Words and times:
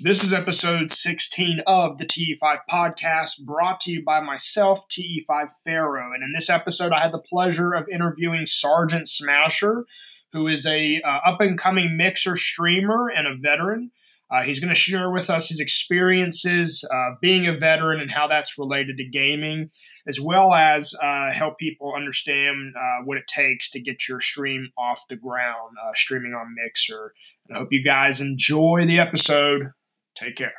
This 0.00 0.24
is 0.24 0.32
episode 0.32 0.90
16 0.90 1.60
of 1.64 1.98
the 1.98 2.04
TE5 2.04 2.58
podcast, 2.68 3.44
brought 3.44 3.78
to 3.82 3.92
you 3.92 4.02
by 4.02 4.18
myself, 4.18 4.88
TE5 4.88 5.50
Pharaoh. 5.64 6.12
And 6.12 6.24
in 6.24 6.32
this 6.32 6.50
episode, 6.50 6.90
I 6.90 7.02
had 7.02 7.12
the 7.12 7.20
pleasure 7.20 7.72
of 7.72 7.88
interviewing 7.88 8.46
Sergeant 8.46 9.06
Smasher, 9.06 9.84
who 10.32 10.48
is 10.48 10.66
a 10.66 11.00
uh, 11.00 11.20
up 11.24 11.40
and 11.40 11.56
coming 11.56 11.96
mixer 11.96 12.36
streamer 12.36 13.10
and 13.10 13.28
a 13.28 13.36
veteran. 13.36 13.92
Uh, 14.28 14.42
he's 14.42 14.58
going 14.58 14.74
to 14.74 14.80
share 14.80 15.08
with 15.08 15.30
us 15.30 15.50
his 15.50 15.60
experiences 15.60 16.84
uh, 16.92 17.14
being 17.20 17.46
a 17.46 17.56
veteran 17.56 18.00
and 18.00 18.10
how 18.10 18.26
that's 18.26 18.58
related 18.58 18.96
to 18.96 19.04
gaming, 19.04 19.70
as 20.06 20.20
well 20.20 20.52
as 20.52 20.94
uh, 21.02 21.30
help 21.30 21.58
people 21.58 21.94
understand 21.94 22.74
uh, 22.76 23.04
what 23.04 23.18
it 23.18 23.26
takes 23.26 23.70
to 23.70 23.80
get 23.80 24.08
your 24.08 24.20
stream 24.20 24.70
off 24.76 25.06
the 25.08 25.16
ground, 25.16 25.76
uh, 25.82 25.92
streaming 25.94 26.34
on 26.34 26.54
Mixer. 26.54 27.12
And 27.48 27.56
I 27.56 27.60
hope 27.60 27.72
you 27.72 27.82
guys 27.82 28.20
enjoy 28.20 28.84
the 28.86 28.98
episode. 28.98 29.72
Take 30.14 30.36
care. 30.36 30.52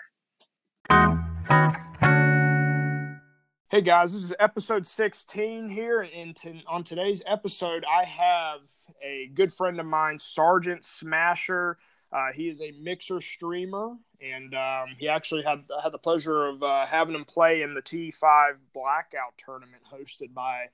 Hey 3.73 3.81
guys, 3.81 4.13
this 4.13 4.21
is 4.21 4.33
episode 4.39 4.85
16 4.85 5.67
here. 5.67 6.07
And 6.15 6.37
on 6.67 6.83
today's 6.83 7.23
episode, 7.25 7.83
I 7.83 8.03
have 8.03 8.59
a 9.03 9.31
good 9.33 9.51
friend 9.51 9.79
of 9.79 9.87
mine, 9.87 10.19
Sergeant 10.19 10.85
Smasher. 10.85 11.77
Uh, 12.13 12.31
he 12.33 12.47
is 12.47 12.61
a 12.61 12.71
mixer 12.79 13.19
streamer, 13.19 13.95
and 14.21 14.53
um, 14.53 14.89
he 14.99 15.07
actually 15.07 15.43
had 15.43 15.63
had 15.81 15.91
the 15.91 15.97
pleasure 15.97 16.45
of 16.45 16.61
uh, 16.61 16.85
having 16.85 17.15
him 17.15 17.25
play 17.25 17.63
in 17.63 17.73
the 17.73 17.81
T5 17.81 18.57
Blackout 18.73 19.33
tournament 19.37 19.81
hosted 19.91 20.33
by 20.33 20.65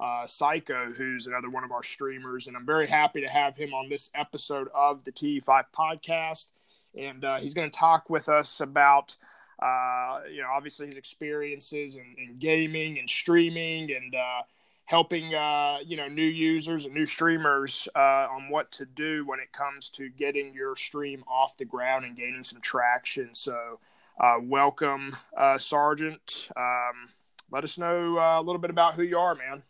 uh, 0.00 0.26
Psycho, 0.26 0.90
who's 0.96 1.26
another 1.26 1.48
one 1.50 1.62
of 1.62 1.70
our 1.70 1.84
streamers. 1.84 2.48
And 2.48 2.56
I'm 2.56 2.66
very 2.66 2.88
happy 2.88 3.20
to 3.20 3.28
have 3.28 3.56
him 3.56 3.72
on 3.74 3.88
this 3.88 4.10
episode 4.14 4.68
of 4.74 5.04
the 5.04 5.12
T5 5.12 5.64
podcast 5.72 6.48
and 6.96 7.24
uh, 7.24 7.38
he's 7.38 7.54
going 7.54 7.70
to 7.70 7.76
talk 7.76 8.10
with 8.10 8.28
us 8.28 8.60
about 8.60 9.14
uh, 9.62 10.20
you 10.30 10.40
know 10.40 10.48
obviously 10.54 10.86
his 10.86 10.94
experiences 10.94 11.96
in, 11.96 12.14
in 12.18 12.38
gaming 12.38 12.98
and 12.98 13.08
streaming 13.08 13.90
and 13.92 14.14
uh, 14.14 14.42
helping 14.88 15.34
uh, 15.34 15.76
you 15.84 15.96
know 15.96 16.08
new 16.08 16.22
users 16.22 16.86
and 16.86 16.94
new 16.94 17.04
streamers 17.04 17.86
uh, 17.94 18.26
on 18.30 18.48
what 18.48 18.72
to 18.72 18.86
do 18.86 19.26
when 19.26 19.38
it 19.38 19.52
comes 19.52 19.90
to 19.90 20.08
getting 20.08 20.54
your 20.54 20.74
stream 20.74 21.22
off 21.28 21.56
the 21.58 21.64
ground 21.64 22.04
and 22.04 22.16
gaining 22.16 22.42
some 22.42 22.60
traction. 22.60 23.34
So 23.34 23.78
uh, 24.18 24.36
welcome, 24.42 25.16
Sergeant. 25.58 26.48
Um, 26.56 27.10
let 27.50 27.64
us 27.64 27.78
know 27.78 28.18
a 28.18 28.42
little 28.42 28.60
bit 28.60 28.70
about 28.70 28.94
who 28.94 29.02
you 29.02 29.18
are, 29.18 29.34
man. 29.34 29.62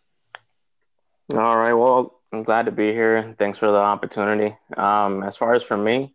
All 1.35 1.57
right. 1.57 1.75
Well, 1.75 2.21
I'm 2.33 2.43
glad 2.43 2.67
to 2.67 2.73
be 2.73 2.93
here. 2.93 3.35
Thanks 3.39 3.59
for 3.59 3.71
the 3.71 3.77
opportunity. 3.77 4.57
Um, 4.77 5.23
as 5.23 5.37
far 5.37 5.55
as 5.55 5.63
for 5.63 5.77
me, 5.77 6.15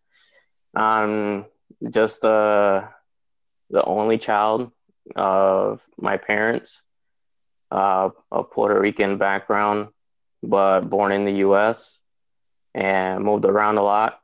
I'm 0.76 1.46
just 1.90 2.26
uh, 2.26 2.88
the 3.70 3.84
only 3.84 4.18
child 4.18 4.72
of 5.16 5.82
my 6.00 6.18
parents, 6.18 6.82
uh, 7.74 8.10
a 8.32 8.44
Puerto 8.44 8.80
Rican 8.80 9.18
background, 9.18 9.90
but 10.42 10.82
born 10.82 11.12
in 11.12 11.26
the 11.26 11.34
U.S. 11.48 11.98
and 12.74 13.24
moved 13.24 13.46
around 13.46 13.78
a 13.78 13.84
lot. 13.84 14.20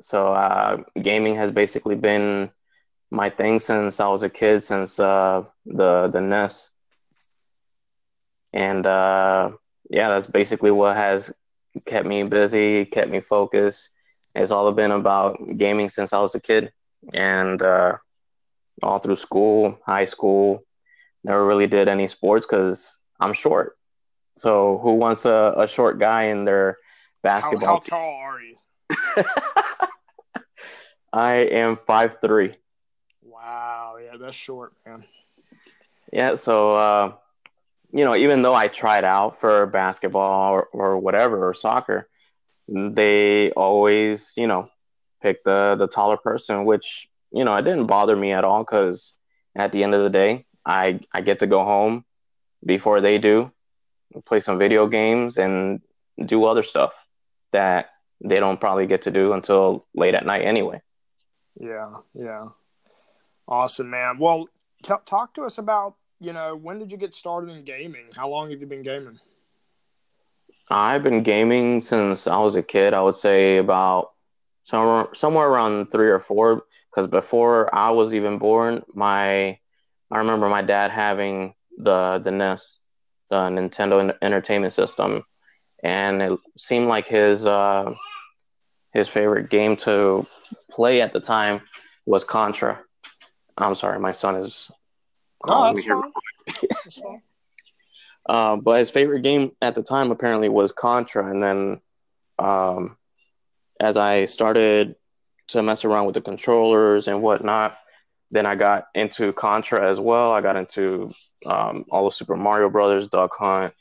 So 0.00 0.32
uh, 0.32 0.82
gaming 1.00 1.36
has 1.36 1.50
basically 1.50 1.94
been 1.94 2.50
my 3.10 3.30
thing 3.30 3.60
since 3.60 4.00
I 4.00 4.08
was 4.08 4.22
a 4.22 4.28
kid, 4.28 4.62
since 4.62 4.98
uh, 4.98 5.44
the 5.64 6.08
the 6.08 6.20
NES, 6.20 6.70
and 8.52 8.86
uh, 8.86 9.50
yeah, 9.88 10.08
that's 10.10 10.26
basically 10.26 10.72
what 10.72 10.96
has 10.96 11.32
kept 11.86 12.06
me 12.06 12.24
busy, 12.24 12.84
kept 12.84 13.10
me 13.10 13.20
focused, 13.20 13.90
it's 14.36 14.50
all 14.50 14.70
been 14.72 14.90
about 14.90 15.38
gaming 15.56 15.88
since 15.88 16.12
I 16.12 16.20
was 16.20 16.34
a 16.34 16.40
kid, 16.40 16.70
and 17.14 17.60
uh, 17.62 17.96
all 18.82 18.98
through 18.98 19.16
school, 19.16 19.78
high 19.86 20.04
school, 20.04 20.65
never 21.26 21.44
really 21.44 21.66
did 21.66 21.88
any 21.88 22.06
sports 22.06 22.46
because 22.46 22.98
I'm 23.20 23.32
short. 23.32 23.76
So 24.36 24.78
who 24.78 24.94
wants 24.94 25.24
a, 25.24 25.54
a 25.56 25.66
short 25.66 25.98
guy 25.98 26.24
in 26.24 26.44
their 26.44 26.76
basketball? 27.22 27.68
How, 27.68 27.74
how 27.74 27.80
tall 27.80 28.14
are 28.14 28.40
you? 28.40 28.56
I 31.12 31.32
am 31.34 31.78
five 31.86 32.18
three. 32.20 32.54
Wow, 33.22 33.96
yeah, 34.02 34.16
that's 34.18 34.36
short, 34.36 34.72
man. 34.86 35.04
Yeah, 36.12 36.36
so 36.36 36.70
uh, 36.72 37.12
you 37.90 38.04
know, 38.04 38.14
even 38.14 38.42
though 38.42 38.54
I 38.54 38.68
tried 38.68 39.04
out 39.04 39.40
for 39.40 39.66
basketball 39.66 40.52
or, 40.52 40.68
or 40.72 40.98
whatever 40.98 41.48
or 41.48 41.54
soccer, 41.54 42.08
they 42.68 43.50
always, 43.52 44.32
you 44.36 44.46
know, 44.46 44.68
pick 45.22 45.42
the 45.42 45.74
the 45.76 45.88
taller 45.88 46.18
person, 46.18 46.66
which 46.66 47.08
you 47.32 47.44
know 47.44 47.56
it 47.56 47.62
didn't 47.62 47.86
bother 47.86 48.14
me 48.14 48.32
at 48.32 48.44
all 48.44 48.62
because 48.62 49.14
at 49.56 49.72
the 49.72 49.82
end 49.82 49.94
of 49.94 50.04
the 50.04 50.10
day, 50.10 50.44
I 50.66 51.00
I 51.12 51.20
get 51.20 51.38
to 51.38 51.46
go 51.46 51.64
home 51.64 52.04
before 52.64 53.00
they 53.00 53.18
do, 53.18 53.52
play 54.24 54.40
some 54.40 54.58
video 54.58 54.86
games 54.88 55.38
and 55.38 55.80
do 56.24 56.44
other 56.44 56.62
stuff 56.62 56.92
that 57.52 57.90
they 58.22 58.40
don't 58.40 58.60
probably 58.60 58.86
get 58.86 59.02
to 59.02 59.10
do 59.10 59.32
until 59.32 59.86
late 59.94 60.14
at 60.14 60.26
night 60.26 60.42
anyway. 60.42 60.82
Yeah, 61.58 61.98
yeah, 62.14 62.48
awesome, 63.46 63.90
man. 63.90 64.18
Well, 64.18 64.48
t- 64.82 64.94
talk 65.04 65.34
to 65.34 65.42
us 65.42 65.58
about 65.58 65.94
you 66.20 66.32
know 66.32 66.56
when 66.56 66.78
did 66.78 66.90
you 66.90 66.98
get 66.98 67.14
started 67.14 67.50
in 67.50 67.64
gaming? 67.64 68.06
How 68.14 68.28
long 68.28 68.50
have 68.50 68.60
you 68.60 68.66
been 68.66 68.82
gaming? 68.82 69.20
I've 70.68 71.04
been 71.04 71.22
gaming 71.22 71.82
since 71.82 72.26
I 72.26 72.38
was 72.38 72.56
a 72.56 72.62
kid. 72.62 72.92
I 72.92 73.02
would 73.02 73.16
say 73.16 73.58
about 73.58 74.10
somewhere 74.64 75.08
somewhere 75.14 75.48
around 75.48 75.92
three 75.92 76.10
or 76.10 76.18
four. 76.18 76.64
Because 76.90 77.08
before 77.08 77.72
I 77.74 77.90
was 77.90 78.14
even 78.14 78.38
born, 78.38 78.82
my 78.94 79.58
I 80.10 80.18
remember 80.18 80.48
my 80.48 80.62
dad 80.62 80.90
having 80.90 81.54
the 81.78 82.20
the 82.22 82.30
NES, 82.30 82.78
the 83.30 83.36
Nintendo 83.36 84.14
Entertainment 84.22 84.72
System, 84.72 85.24
and 85.82 86.22
it 86.22 86.38
seemed 86.56 86.88
like 86.88 87.06
his 87.06 87.46
uh, 87.46 87.92
his 88.92 89.08
favorite 89.08 89.50
game 89.50 89.76
to 89.76 90.26
play 90.70 91.00
at 91.00 91.12
the 91.12 91.20
time 91.20 91.62
was 92.04 92.24
Contra. 92.24 92.80
I'm 93.58 93.74
sorry, 93.74 93.98
my 93.98 94.12
son 94.12 94.36
is. 94.36 94.70
Oh, 95.44 95.64
that's 95.64 95.84
fine. 95.84 96.12
that's 96.46 96.98
fine. 96.98 97.22
Uh, 98.28 98.56
but 98.56 98.80
his 98.80 98.90
favorite 98.90 99.22
game 99.22 99.52
at 99.62 99.76
the 99.76 99.82
time 99.84 100.10
apparently 100.10 100.48
was 100.48 100.72
Contra, 100.72 101.30
and 101.30 101.40
then 101.40 101.80
um, 102.40 102.96
as 103.78 103.96
I 103.96 104.24
started 104.24 104.96
to 105.48 105.62
mess 105.62 105.84
around 105.84 106.06
with 106.06 106.16
the 106.16 106.20
controllers 106.20 107.06
and 107.06 107.22
whatnot, 107.22 107.78
then 108.36 108.46
I 108.46 108.54
got 108.54 108.88
into 108.94 109.32
Contra 109.32 109.88
as 109.90 109.98
well. 109.98 110.32
I 110.32 110.42
got 110.42 110.56
into 110.56 111.12
um, 111.46 111.86
all 111.90 112.04
the 112.04 112.10
Super 112.10 112.36
Mario 112.36 112.68
Brothers, 112.68 113.08
Duck 113.08 113.34
Hunt, 113.36 113.72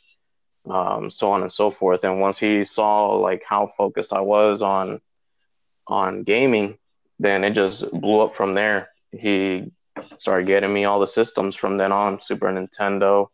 um, 0.70 1.12
so 1.12 1.32
on 1.32 1.42
and 1.42 1.52
so 1.52 1.70
forth. 1.70 2.04
And 2.06 2.22
once 2.22 2.38
he 2.38 2.64
saw 2.64 3.16
like 3.16 3.44
how 3.48 3.68
focused 3.68 4.14
I 4.14 4.22
was 4.22 4.62
on 4.62 5.02
on 5.88 6.24
gaming, 6.24 6.78
then 7.20 7.44
it 7.44 7.52
just 7.52 7.90
blew 7.92 8.22
up 8.22 8.36
from 8.36 8.54
there. 8.54 8.90
He 9.12 9.72
started 10.16 10.48
getting 10.48 10.74
me 10.74 10.86
all 10.86 11.00
the 11.00 11.08
systems 11.08 11.56
from 11.56 11.78
then 11.78 11.92
on: 11.92 12.22
Super 12.22 12.48
Nintendo, 12.48 13.28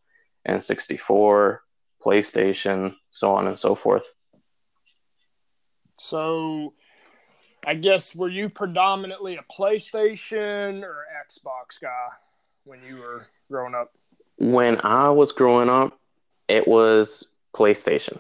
N64, 0.48 1.60
PlayStation, 2.04 2.96
so 3.12 3.36
on 3.36 3.48
and 3.48 3.60
so 3.60 3.76
forth. 3.76 4.12
So, 5.98 6.74
I 7.66 7.76
guess 7.76 8.16
were 8.16 8.30
you 8.30 8.50
predominantly 8.50 9.38
a 9.38 9.44
PlayStation 9.44 10.84
or 10.84 11.06
Xbox 11.28 11.80
guy 11.80 12.08
when 12.64 12.80
you 12.88 12.98
were 12.98 13.28
growing 13.50 13.76
up? 13.76 13.94
When 14.38 14.82
I 14.84 15.10
was 15.10 15.32
growing 15.32 15.70
up, 15.70 16.00
it 16.48 16.68
was 16.68 17.28
PlayStation. 17.56 18.20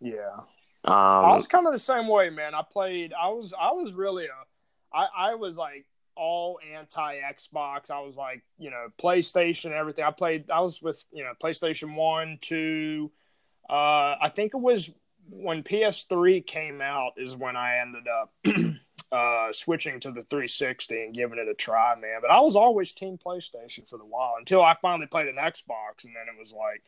Yeah. 0.00 0.40
Um, 0.84 0.94
I 0.94 1.34
was 1.34 1.46
kind 1.46 1.66
of 1.66 1.72
the 1.72 1.78
same 1.78 2.08
way, 2.08 2.30
man. 2.30 2.54
I 2.54 2.62
played. 2.62 3.12
I 3.12 3.28
was. 3.28 3.52
I 3.58 3.72
was 3.72 3.92
really 3.92 4.26
a. 4.26 4.96
I. 4.96 5.08
I 5.16 5.34
was 5.34 5.56
like 5.56 5.86
all 6.16 6.58
anti 6.74 7.16
Xbox. 7.20 7.90
I 7.90 8.00
was 8.00 8.16
like, 8.16 8.42
you 8.58 8.70
know, 8.70 8.88
PlayStation, 8.98 9.72
everything. 9.72 10.04
I 10.04 10.10
played. 10.10 10.50
I 10.50 10.60
was 10.60 10.80
with 10.82 11.04
you 11.12 11.24
know 11.24 11.32
PlayStation 11.42 11.94
One, 11.94 12.38
Two. 12.40 13.10
Uh, 13.68 14.16
I 14.20 14.32
think 14.34 14.54
it 14.54 14.60
was 14.60 14.90
when 15.30 15.62
PS3 15.62 16.46
came 16.46 16.80
out 16.80 17.12
is 17.16 17.36
when 17.36 17.56
I 17.56 17.78
ended 17.78 18.04
up 18.08 18.32
uh, 19.12 19.52
switching 19.52 20.00
to 20.00 20.08
the 20.08 20.22
360 20.22 21.02
and 21.02 21.14
giving 21.14 21.38
it 21.38 21.48
a 21.48 21.54
try, 21.54 21.94
man. 21.94 22.18
But 22.20 22.30
I 22.30 22.40
was 22.40 22.56
always 22.56 22.92
Team 22.92 23.18
PlayStation 23.18 23.88
for 23.88 23.98
the 23.98 24.04
while 24.04 24.34
until 24.38 24.62
I 24.62 24.74
finally 24.80 25.06
played 25.06 25.28
an 25.28 25.36
Xbox, 25.36 26.04
and 26.04 26.14
then 26.14 26.32
it 26.32 26.38
was 26.38 26.52
like, 26.52 26.82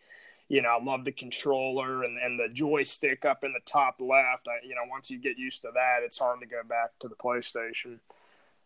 you 0.49 0.63
know, 0.63 0.77
I 0.81 0.83
love 0.83 1.05
the 1.05 1.13
controller 1.13 2.03
and, 2.03 2.19
and 2.19 2.39
the 2.39 2.49
joystick 2.53 3.25
up 3.25 3.45
in 3.45 3.53
the 3.53 3.61
top 3.65 4.01
left. 4.01 4.49
I, 4.49 4.67
you 4.67 4.75
know, 4.75 4.83
once 4.91 5.11
you 5.11 5.19
get 5.19 5.39
used 5.39 5.63
to 5.63 5.71
that, 5.75 6.01
it's 6.05 6.19
hard 6.19 6.41
to 6.41 6.47
go 6.47 6.63
back 6.69 6.91
to 7.01 7.09
the 7.09 7.15
PlayStation 7.15 8.01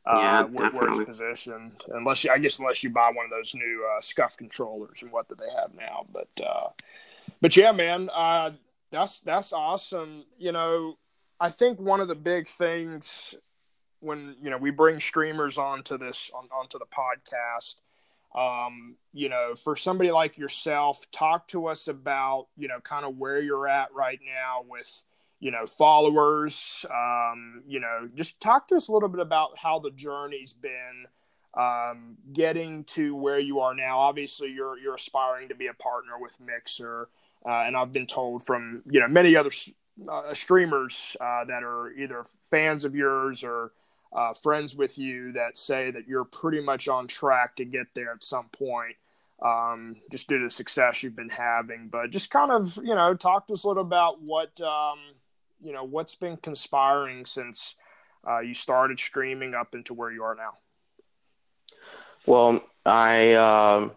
uh, 0.06 0.18
yeah, 0.18 0.42
where, 0.44 0.70
where 0.70 0.88
it's 0.88 1.00
positioned. 1.00 1.72
Unless 1.88 2.24
you, 2.24 2.30
I 2.30 2.38
guess, 2.38 2.58
unless 2.58 2.82
you 2.82 2.90
buy 2.90 3.10
one 3.14 3.26
of 3.26 3.30
those 3.30 3.54
new 3.54 3.86
uh, 3.94 4.00
SCUF 4.00 4.36
controllers 4.36 5.02
and 5.02 5.12
what 5.12 5.28
do 5.28 5.34
they 5.34 5.50
have 5.60 5.74
now. 5.74 6.06
But, 6.12 6.28
uh, 6.42 6.68
but 7.40 7.56
yeah, 7.56 7.72
man, 7.72 8.08
uh, 8.14 8.52
That's 8.94 9.20
that's 9.20 9.52
awesome. 9.52 10.24
You 10.38 10.52
know, 10.52 10.98
I 11.40 11.50
think 11.50 11.80
one 11.80 12.00
of 12.00 12.08
the 12.08 12.14
big 12.14 12.48
things 12.48 13.34
when 14.00 14.36
you 14.40 14.50
know 14.50 14.58
we 14.58 14.70
bring 14.70 15.00
streamers 15.00 15.58
onto 15.58 15.98
this 15.98 16.30
on, 16.34 16.44
onto 16.52 16.78
the 16.78 16.86
podcast 16.86 17.76
um, 18.38 18.96
you 19.12 19.28
know 19.28 19.54
for 19.54 19.76
somebody 19.76 20.10
like 20.10 20.38
yourself 20.38 21.04
talk 21.10 21.48
to 21.48 21.66
us 21.66 21.88
about 21.88 22.46
you 22.56 22.68
know 22.68 22.80
kind 22.80 23.04
of 23.04 23.16
where 23.16 23.40
you're 23.40 23.66
at 23.66 23.92
right 23.94 24.20
now 24.24 24.64
with 24.68 25.02
you 25.40 25.50
know 25.50 25.66
followers. 25.66 26.86
Um, 26.88 27.62
you 27.66 27.80
know 27.80 28.08
just 28.14 28.40
talk 28.40 28.68
to 28.68 28.76
us 28.76 28.88
a 28.88 28.92
little 28.92 29.08
bit 29.08 29.20
about 29.20 29.58
how 29.58 29.80
the 29.80 29.90
journey's 29.90 30.52
been 30.52 31.06
um, 31.54 32.16
getting 32.32 32.84
to 32.84 33.16
where 33.16 33.38
you 33.38 33.60
are 33.60 33.74
now. 33.74 33.98
Obviously 33.98 34.50
you're 34.50 34.78
you're 34.78 34.94
aspiring 34.94 35.48
to 35.48 35.54
be 35.54 35.66
a 35.66 35.74
partner 35.74 36.12
with 36.20 36.38
mixer 36.40 37.08
uh, 37.46 37.64
and 37.66 37.76
i've 37.76 37.92
been 37.92 38.06
told 38.06 38.44
from 38.44 38.82
you 38.90 39.00
know 39.00 39.08
many 39.08 39.36
other 39.36 39.50
uh, 40.08 40.34
streamers 40.34 41.16
uh, 41.20 41.44
that 41.44 41.62
are 41.62 41.92
either 41.92 42.24
fans 42.42 42.84
of 42.84 42.94
yours 42.94 43.44
or 43.44 43.72
uh, 44.14 44.32
friends 44.32 44.76
with 44.76 44.96
you 44.96 45.32
that 45.32 45.58
say 45.58 45.90
that 45.90 46.06
you're 46.06 46.24
pretty 46.24 46.60
much 46.60 46.88
on 46.88 47.06
track 47.06 47.56
to 47.56 47.64
get 47.64 47.86
there 47.94 48.12
at 48.12 48.22
some 48.22 48.48
point, 48.50 48.96
um, 49.44 49.96
just 50.10 50.28
due 50.28 50.38
to 50.38 50.44
the 50.44 50.50
success 50.50 51.02
you've 51.02 51.16
been 51.16 51.28
having. 51.28 51.88
But 51.90 52.10
just 52.10 52.30
kind 52.30 52.52
of, 52.52 52.76
you 52.76 52.94
know, 52.94 53.14
talk 53.14 53.48
to 53.48 53.54
us 53.54 53.64
a 53.64 53.68
little 53.68 53.82
about 53.82 54.22
what, 54.22 54.60
um, 54.60 54.98
you 55.60 55.72
know, 55.72 55.84
what's 55.84 56.14
been 56.14 56.36
conspiring 56.36 57.26
since 57.26 57.74
uh, 58.28 58.38
you 58.40 58.54
started 58.54 59.00
streaming 59.00 59.54
up 59.54 59.74
into 59.74 59.94
where 59.94 60.12
you 60.12 60.22
are 60.22 60.36
now. 60.36 60.54
Well, 62.24 62.62
I 62.86 63.34
um, 63.34 63.92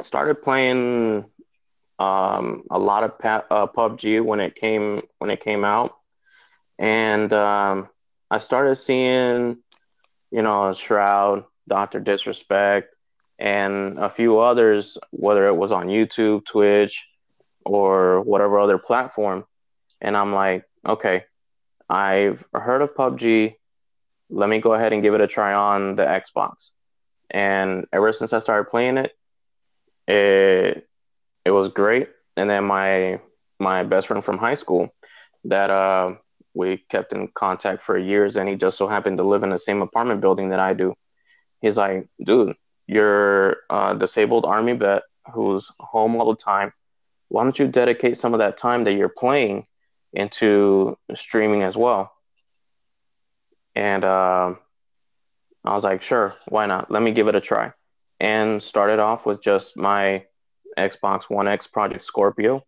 started 0.00 0.42
playing 0.42 1.24
um, 1.98 2.64
a 2.70 2.78
lot 2.78 3.04
of 3.04 3.18
pa- 3.18 3.44
uh, 3.50 3.66
PUBG 3.66 4.24
when 4.24 4.40
it 4.40 4.54
came 4.54 5.02
when 5.18 5.30
it 5.30 5.40
came 5.40 5.64
out, 5.64 5.96
and 6.78 7.32
um, 7.32 7.88
I 8.30 8.38
started 8.38 8.76
seeing, 8.76 9.58
you 10.30 10.42
know, 10.42 10.72
Shroud, 10.72 11.44
Doctor 11.68 12.00
Disrespect, 12.00 12.94
and 13.38 13.98
a 13.98 14.08
few 14.08 14.38
others, 14.38 14.98
whether 15.10 15.46
it 15.46 15.54
was 15.54 15.72
on 15.72 15.86
YouTube, 15.86 16.44
Twitch, 16.44 17.06
or 17.64 18.20
whatever 18.22 18.58
other 18.58 18.78
platform, 18.78 19.44
and 20.00 20.16
I'm 20.16 20.32
like, 20.32 20.64
okay, 20.86 21.24
I've 21.88 22.44
heard 22.52 22.82
of 22.82 22.94
PUBG. 22.94 23.54
Let 24.30 24.48
me 24.48 24.58
go 24.60 24.74
ahead 24.74 24.92
and 24.92 25.02
give 25.02 25.14
it 25.14 25.20
a 25.20 25.26
try 25.26 25.54
on 25.54 25.96
the 25.96 26.04
Xbox. 26.04 26.70
And 27.30 27.86
ever 27.92 28.12
since 28.12 28.32
I 28.32 28.38
started 28.38 28.70
playing 28.70 28.98
it, 28.98 29.12
it 30.06 30.88
it 31.44 31.50
was 31.50 31.68
great. 31.68 32.08
And 32.36 32.48
then 32.48 32.64
my 32.64 33.20
my 33.60 33.82
best 33.84 34.08
friend 34.08 34.24
from 34.24 34.38
high 34.38 34.54
school 34.54 34.90
that 35.44 35.70
uh, 35.70 36.14
we 36.54 36.78
kept 36.88 37.12
in 37.12 37.28
contact 37.28 37.82
for 37.82 37.96
years, 37.98 38.36
and 38.36 38.48
he 38.48 38.56
just 38.56 38.76
so 38.76 38.88
happened 38.88 39.18
to 39.18 39.24
live 39.24 39.44
in 39.44 39.50
the 39.50 39.58
same 39.58 39.82
apartment 39.82 40.20
building 40.20 40.50
that 40.50 40.60
I 40.60 40.72
do. 40.74 40.94
He's 41.60 41.76
like, 41.76 42.08
dude, 42.22 42.56
you're 42.86 43.58
a 43.70 43.94
disabled 43.98 44.44
army 44.44 44.72
vet 44.72 45.02
who's 45.32 45.70
home 45.78 46.16
all 46.16 46.30
the 46.30 46.36
time. 46.36 46.72
Why 47.28 47.42
don't 47.42 47.58
you 47.58 47.68
dedicate 47.68 48.18
some 48.18 48.34
of 48.34 48.38
that 48.38 48.56
time 48.56 48.84
that 48.84 48.92
you're 48.92 49.08
playing 49.08 49.66
into 50.12 50.96
streaming 51.14 51.62
as 51.62 51.76
well? 51.76 52.12
And 53.74 54.04
uh, 54.04 54.54
I 55.64 55.74
was 55.74 55.84
like, 55.84 56.02
sure, 56.02 56.36
why 56.48 56.66
not? 56.66 56.90
Let 56.90 57.02
me 57.02 57.12
give 57.12 57.28
it 57.28 57.34
a 57.34 57.40
try. 57.40 57.72
And 58.20 58.62
started 58.62 58.98
off 58.98 59.26
with 59.26 59.42
just 59.42 59.76
my 59.76 60.24
Xbox 60.76 61.30
One 61.30 61.48
X 61.48 61.66
Project 61.66 62.02
Scorpio 62.02 62.64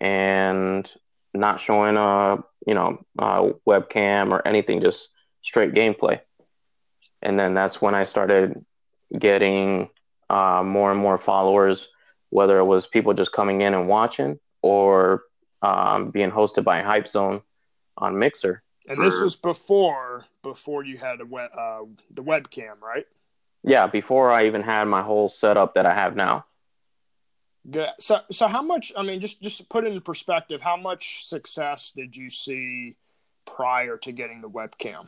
and 0.00 0.90
not 1.32 1.60
showing 1.60 1.96
a 1.96 2.38
you 2.66 2.74
know 2.74 3.04
a 3.18 3.50
webcam 3.66 4.30
or 4.30 4.46
anything, 4.46 4.80
just 4.80 5.10
straight 5.42 5.72
gameplay. 5.72 6.20
And 7.22 7.38
then 7.38 7.54
that's 7.54 7.80
when 7.80 7.94
I 7.94 8.04
started 8.04 8.64
getting 9.16 9.88
uh, 10.28 10.62
more 10.64 10.90
and 10.90 11.00
more 11.00 11.18
followers, 11.18 11.88
whether 12.30 12.58
it 12.58 12.64
was 12.64 12.86
people 12.86 13.14
just 13.14 13.32
coming 13.32 13.62
in 13.62 13.74
and 13.74 13.88
watching 13.88 14.38
or 14.62 15.22
um, 15.62 16.10
being 16.10 16.30
hosted 16.30 16.64
by 16.64 16.82
Hype 16.82 17.08
Zone 17.08 17.42
on 17.96 18.18
Mixer. 18.18 18.62
And 18.86 19.02
this 19.02 19.18
was 19.20 19.36
before 19.36 20.26
before 20.42 20.84
you 20.84 20.98
had 20.98 21.20
a 21.20 21.26
web, 21.26 21.50
uh, 21.56 21.80
the 22.10 22.22
webcam, 22.22 22.80
right? 22.82 23.06
Yeah, 23.62 23.86
before 23.86 24.30
I 24.30 24.46
even 24.46 24.62
had 24.62 24.84
my 24.84 25.02
whole 25.02 25.30
setup 25.30 25.74
that 25.74 25.86
I 25.86 25.94
have 25.94 26.14
now. 26.14 26.44
Good. 27.70 27.88
So, 27.98 28.20
so 28.30 28.46
how 28.46 28.62
much? 28.62 28.92
I 28.96 29.02
mean, 29.02 29.20
just 29.20 29.40
just 29.40 29.58
to 29.58 29.64
put 29.64 29.84
it 29.84 29.92
in 29.92 30.00
perspective, 30.00 30.60
how 30.60 30.76
much 30.76 31.26
success 31.26 31.92
did 31.96 32.14
you 32.14 32.28
see 32.28 32.96
prior 33.46 33.96
to 33.98 34.12
getting 34.12 34.42
the 34.42 34.50
webcam? 34.50 35.06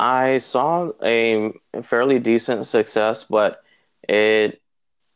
I 0.00 0.38
saw 0.38 0.90
a 1.02 1.52
fairly 1.82 2.18
decent 2.18 2.66
success, 2.66 3.24
but 3.24 3.62
it. 4.08 4.60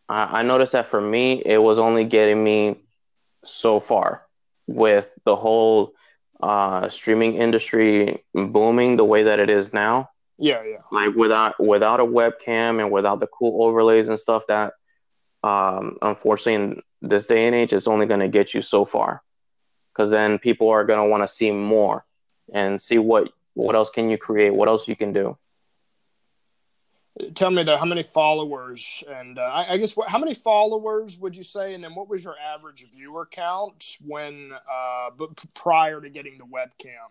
I, 0.08 0.40
I 0.40 0.42
noticed 0.42 0.72
that 0.72 0.88
for 0.88 1.00
me, 1.00 1.42
it 1.44 1.58
was 1.58 1.80
only 1.80 2.04
getting 2.04 2.42
me 2.42 2.76
so 3.44 3.80
far 3.80 4.22
with 4.68 5.18
the 5.24 5.34
whole 5.34 5.92
uh, 6.40 6.88
streaming 6.88 7.34
industry 7.34 8.24
booming 8.32 8.96
the 8.96 9.04
way 9.04 9.24
that 9.24 9.40
it 9.40 9.50
is 9.50 9.72
now. 9.72 10.10
Yeah, 10.38 10.62
yeah. 10.64 10.82
Like 10.92 11.16
without 11.16 11.58
without 11.58 11.98
a 11.98 12.04
webcam 12.04 12.80
and 12.80 12.92
without 12.92 13.18
the 13.18 13.26
cool 13.26 13.64
overlays 13.64 14.08
and 14.08 14.20
stuff 14.20 14.46
that 14.48 14.74
um, 15.46 15.96
unfortunately, 16.02 16.54
in 16.54 16.82
this 17.02 17.26
day 17.26 17.46
and 17.46 17.54
age, 17.54 17.72
it's 17.72 17.86
only 17.86 18.06
going 18.06 18.18
to 18.20 18.28
get 18.28 18.52
you 18.52 18.62
so 18.62 18.84
far, 18.84 19.22
because 19.92 20.10
then 20.10 20.38
people 20.40 20.68
are 20.70 20.84
going 20.84 20.98
to 20.98 21.08
want 21.08 21.22
to 21.22 21.28
see 21.28 21.52
more 21.52 22.04
and 22.52 22.80
see 22.80 22.98
what 22.98 23.30
what 23.54 23.76
else 23.76 23.88
can 23.88 24.10
you 24.10 24.18
create, 24.18 24.50
what 24.50 24.68
else 24.68 24.88
you 24.88 24.96
can 24.96 25.12
do. 25.12 25.38
Tell 27.34 27.50
me 27.50 27.62
though, 27.62 27.78
how 27.78 27.86
many 27.86 28.02
followers, 28.02 29.02
and 29.08 29.38
uh, 29.38 29.42
I, 29.42 29.74
I, 29.74 29.76
guess 29.78 29.96
what, 29.96 30.08
how 30.10 30.18
many 30.18 30.34
followers 30.34 31.16
would 31.16 31.34
you 31.34 31.44
say, 31.44 31.72
and 31.72 31.82
then 31.82 31.94
what 31.94 32.08
was 32.08 32.24
your 32.24 32.34
average 32.38 32.84
viewer 32.94 33.26
count 33.30 33.96
when 34.04 34.50
uh, 34.52 35.10
prior 35.54 36.00
to 36.00 36.10
getting 36.10 36.38
the 36.38 36.44
webcam? 36.44 37.08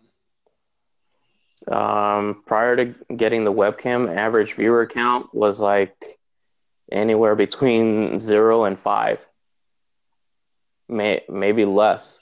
Um, 1.74 2.42
prior 2.46 2.76
to 2.76 2.94
getting 3.16 3.44
the 3.44 3.52
webcam, 3.52 4.14
average 4.14 4.52
viewer 4.52 4.86
count 4.86 5.34
was 5.34 5.58
like 5.58 6.20
anywhere 6.90 7.34
between 7.34 8.18
zero 8.18 8.64
and 8.64 8.78
five, 8.78 9.24
may, 10.88 11.22
maybe 11.28 11.64
less, 11.64 12.18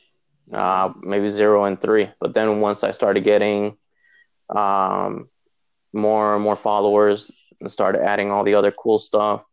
uh, 0.53 0.93
maybe 1.01 1.29
zero 1.29 1.65
and 1.65 1.81
three. 1.81 2.11
But 2.21 2.35
then 2.35 2.61
once 2.61 2.85
I 2.85 2.91
started 2.91 3.25
getting 3.25 3.77
um, 4.49 5.29
more 5.93 6.35
and 6.35 6.43
more 6.43 6.57
followers 6.57 7.31
and 7.61 7.71
started 7.71 8.03
adding 8.03 8.31
all 8.31 8.45
the 8.45 8.55
other 8.55 8.73
cool 8.73 8.99
stuff, 8.99 9.45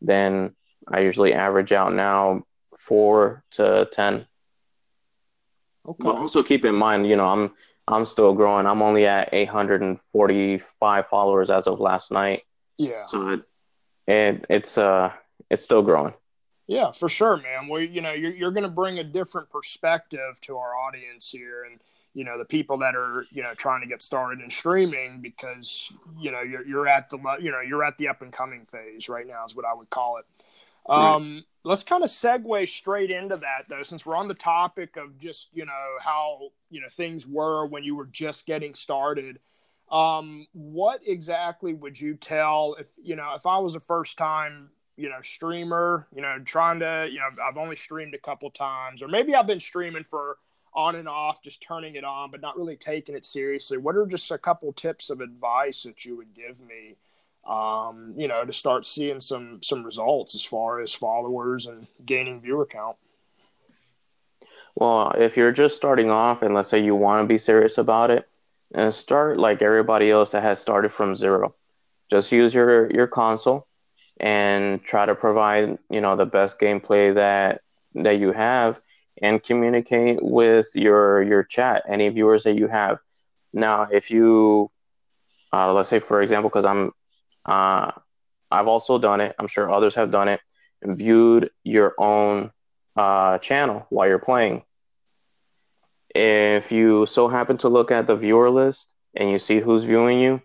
then 0.00 0.54
I 0.88 1.00
usually 1.00 1.32
average 1.32 1.72
out 1.72 1.92
now 1.94 2.44
four 2.76 3.44
to 3.52 3.88
ten. 3.90 4.26
Okay. 5.86 6.02
But 6.02 6.16
also 6.16 6.42
keep 6.42 6.64
in 6.64 6.74
mind, 6.74 7.06
you 7.06 7.16
know, 7.16 7.26
I'm 7.26 7.52
I'm 7.86 8.04
still 8.04 8.32
growing. 8.32 8.66
I'm 8.66 8.82
only 8.82 9.06
at 9.06 9.28
845 9.32 11.06
followers 11.08 11.50
as 11.50 11.66
of 11.66 11.80
last 11.80 12.10
night. 12.10 12.42
Yeah. 12.78 13.04
So 13.06 13.28
it, 13.28 13.42
and 14.06 14.46
it's 14.48 14.78
uh 14.78 15.12
it's 15.50 15.64
still 15.64 15.82
growing. 15.82 16.14
Yeah, 16.66 16.92
for 16.92 17.08
sure, 17.08 17.36
man. 17.36 17.68
Well, 17.68 17.82
you 17.82 18.00
know, 18.00 18.12
you're 18.12 18.34
you're 18.34 18.50
going 18.50 18.64
to 18.64 18.70
bring 18.70 18.98
a 18.98 19.04
different 19.04 19.50
perspective 19.50 20.40
to 20.42 20.56
our 20.56 20.74
audience 20.74 21.28
here, 21.28 21.64
and 21.64 21.78
you 22.14 22.24
know 22.24 22.38
the 22.38 22.44
people 22.44 22.78
that 22.78 22.94
are 22.94 23.26
you 23.30 23.42
know 23.42 23.54
trying 23.54 23.82
to 23.82 23.86
get 23.86 24.00
started 24.00 24.40
in 24.40 24.48
streaming 24.48 25.20
because 25.20 25.92
you 26.18 26.30
know 26.30 26.40
you're 26.40 26.66
you're 26.66 26.88
at 26.88 27.10
the 27.10 27.18
you 27.40 27.50
know 27.50 27.60
you're 27.60 27.84
at 27.84 27.98
the 27.98 28.08
up 28.08 28.22
and 28.22 28.32
coming 28.32 28.64
phase 28.66 29.08
right 29.08 29.26
now 29.26 29.44
is 29.44 29.54
what 29.54 29.66
I 29.66 29.74
would 29.74 29.90
call 29.90 30.18
it. 30.18 30.24
Um, 30.88 31.34
right. 31.34 31.42
Let's 31.66 31.82
kind 31.82 32.04
of 32.04 32.10
segue 32.10 32.68
straight 32.68 33.10
into 33.10 33.36
that 33.36 33.68
though, 33.68 33.82
since 33.82 34.04
we're 34.04 34.16
on 34.16 34.28
the 34.28 34.34
topic 34.34 34.96
of 34.96 35.18
just 35.18 35.48
you 35.52 35.66
know 35.66 35.96
how 36.00 36.50
you 36.70 36.80
know 36.80 36.88
things 36.88 37.26
were 37.26 37.66
when 37.66 37.84
you 37.84 37.94
were 37.94 38.06
just 38.06 38.46
getting 38.46 38.74
started. 38.74 39.38
Um, 39.94 40.48
what 40.52 41.02
exactly 41.06 41.72
would 41.72 42.00
you 42.00 42.16
tell 42.16 42.74
if 42.80 42.88
you 43.00 43.14
know 43.14 43.34
if 43.36 43.46
I 43.46 43.58
was 43.58 43.76
a 43.76 43.80
first 43.80 44.18
time 44.18 44.70
you 44.96 45.08
know 45.08 45.20
streamer, 45.22 46.08
you 46.12 46.20
know 46.20 46.36
trying 46.44 46.80
to 46.80 47.08
you 47.08 47.20
know 47.20 47.26
I've 47.48 47.56
only 47.56 47.76
streamed 47.76 48.12
a 48.12 48.18
couple 48.18 48.50
times, 48.50 49.02
or 49.02 49.08
maybe 49.08 49.36
I've 49.36 49.46
been 49.46 49.60
streaming 49.60 50.02
for 50.02 50.38
on 50.74 50.96
and 50.96 51.08
off, 51.08 51.44
just 51.44 51.62
turning 51.62 51.94
it 51.94 52.02
on, 52.02 52.32
but 52.32 52.40
not 52.40 52.58
really 52.58 52.76
taking 52.76 53.14
it 53.14 53.24
seriously. 53.24 53.78
What 53.78 53.94
are 53.94 54.04
just 54.04 54.32
a 54.32 54.38
couple 54.38 54.72
tips 54.72 55.10
of 55.10 55.20
advice 55.20 55.84
that 55.84 56.04
you 56.04 56.16
would 56.16 56.34
give 56.34 56.60
me? 56.60 56.96
Um, 57.46 58.14
you 58.16 58.26
know, 58.26 58.44
to 58.44 58.52
start 58.52 58.86
seeing 58.88 59.20
some 59.20 59.62
some 59.62 59.84
results 59.84 60.34
as 60.34 60.44
far 60.44 60.80
as 60.80 60.92
followers 60.92 61.66
and 61.66 61.86
gaining 62.04 62.40
viewer 62.40 62.66
count. 62.66 62.96
Well, 64.74 65.12
if 65.16 65.36
you're 65.36 65.52
just 65.52 65.76
starting 65.76 66.10
off, 66.10 66.42
and 66.42 66.52
let's 66.52 66.68
say 66.68 66.82
you 66.82 66.96
want 66.96 67.22
to 67.22 67.28
be 67.28 67.38
serious 67.38 67.78
about 67.78 68.10
it, 68.10 68.26
and 68.74 68.92
start 68.92 69.38
like 69.38 69.62
everybody 69.62 70.10
else 70.10 70.32
that 70.32 70.42
has 70.42 70.60
started 70.60 70.92
from 70.92 71.14
zero. 71.14 71.54
Just 72.10 72.32
use 72.32 72.54
your 72.54 72.90
your 72.92 73.06
console 73.06 73.66
and 74.20 74.82
try 74.82 75.06
to 75.06 75.14
provide 75.14 75.78
you 75.90 76.00
know 76.00 76.16
the 76.16 76.26
best 76.26 76.60
gameplay 76.60 77.14
that 77.14 77.62
that 77.94 78.18
you 78.18 78.32
have 78.32 78.80
and 79.22 79.42
communicate 79.42 80.18
with 80.22 80.66
your 80.74 81.22
your 81.22 81.44
chat, 81.44 81.84
any 81.88 82.08
viewers 82.08 82.44
that 82.44 82.56
you 82.56 82.68
have. 82.68 82.98
Now, 83.52 83.82
if 83.90 84.10
you, 84.10 84.70
uh, 85.52 85.72
let's 85.72 85.88
say 85.88 86.00
for 86.00 86.20
example, 86.20 86.50
because 86.50 86.64
I'm, 86.64 86.90
uh, 87.46 87.92
I've 88.50 88.66
also 88.66 88.98
done 88.98 89.20
it. 89.20 89.34
I'm 89.38 89.46
sure 89.46 89.72
others 89.72 89.94
have 89.94 90.10
done 90.10 90.28
it. 90.28 90.40
Viewed 90.82 91.50
your 91.62 91.94
own 91.98 92.50
uh, 92.96 93.38
channel 93.38 93.86
while 93.90 94.08
you're 94.08 94.18
playing. 94.18 94.64
If 96.14 96.70
you 96.70 97.06
so 97.06 97.28
happen 97.28 97.56
to 97.58 97.68
look 97.68 97.90
at 97.90 98.06
the 98.06 98.16
viewer 98.16 98.50
list 98.50 98.92
and 99.16 99.30
you 99.30 99.38
see 99.38 99.60
who's 99.60 99.84
viewing 99.84 100.20
you, 100.20 100.40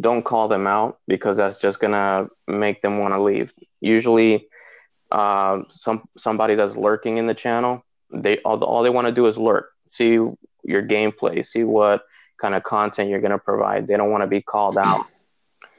don't 0.00 0.24
call 0.24 0.48
them 0.48 0.66
out 0.66 0.98
because 1.06 1.36
that's 1.36 1.60
just 1.60 1.80
gonna 1.80 2.28
make 2.46 2.82
them 2.82 2.98
want 2.98 3.14
to 3.14 3.22
leave. 3.22 3.54
Usually, 3.80 4.48
uh, 5.10 5.62
some 5.68 6.02
somebody 6.16 6.56
that's 6.56 6.76
lurking 6.76 7.18
in 7.18 7.26
the 7.26 7.34
channel, 7.34 7.84
they 8.12 8.38
all, 8.38 8.62
all 8.64 8.82
they 8.82 8.90
want 8.90 9.06
to 9.06 9.12
do 9.12 9.26
is 9.26 9.38
lurk, 9.38 9.70
see 9.86 10.18
your 10.64 10.82
gameplay, 10.82 11.44
see 11.44 11.64
what 11.64 12.02
kind 12.40 12.54
of 12.54 12.62
content 12.64 13.08
you're 13.08 13.20
gonna 13.20 13.38
provide. 13.38 13.86
They 13.86 13.96
don't 13.96 14.10
want 14.10 14.22
to 14.22 14.26
be 14.26 14.42
called 14.42 14.76
out, 14.76 15.06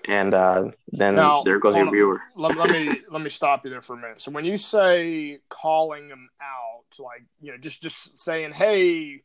and 0.08 0.34
uh, 0.34 0.72
then 0.88 1.16
now, 1.16 1.44
there 1.44 1.60
goes 1.60 1.76
your 1.76 1.92
viewer. 1.92 2.22
let, 2.36 2.58
let 2.58 2.70
me 2.72 3.02
let 3.12 3.22
me 3.22 3.30
stop 3.30 3.66
you 3.66 3.70
there 3.70 3.82
for 3.82 3.94
a 3.94 3.98
minute. 3.98 4.22
So 4.22 4.32
when 4.32 4.46
you 4.46 4.58
say 4.58 5.40
calling 5.50 6.08
them 6.08 6.30
out, 6.42 7.04
like 7.04 7.26
you 7.42 7.52
know, 7.52 7.58
just 7.58 7.82
just 7.82 8.18
saying, 8.18 8.54
hey. 8.54 9.22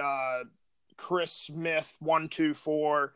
Uh, 0.00 0.44
Chris 0.96 1.32
Smith 1.32 1.96
one 2.00 2.28
two 2.28 2.54
four. 2.54 3.14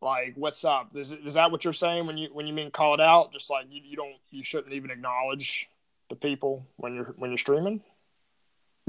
Like 0.00 0.34
what's 0.36 0.64
up? 0.64 0.94
Is, 0.94 1.12
is 1.12 1.34
that 1.34 1.50
what 1.50 1.64
you're 1.64 1.72
saying 1.72 2.06
when 2.06 2.18
you 2.18 2.28
when 2.32 2.46
you 2.46 2.52
mean 2.52 2.70
call 2.70 2.94
it 2.94 3.00
out? 3.00 3.32
Just 3.32 3.50
like 3.50 3.66
you, 3.70 3.80
you 3.82 3.96
don't 3.96 4.16
you 4.30 4.42
shouldn't 4.42 4.74
even 4.74 4.90
acknowledge 4.90 5.68
the 6.10 6.16
people 6.16 6.66
when 6.76 6.94
you're 6.94 7.14
when 7.16 7.30
you're 7.30 7.38
streaming? 7.38 7.82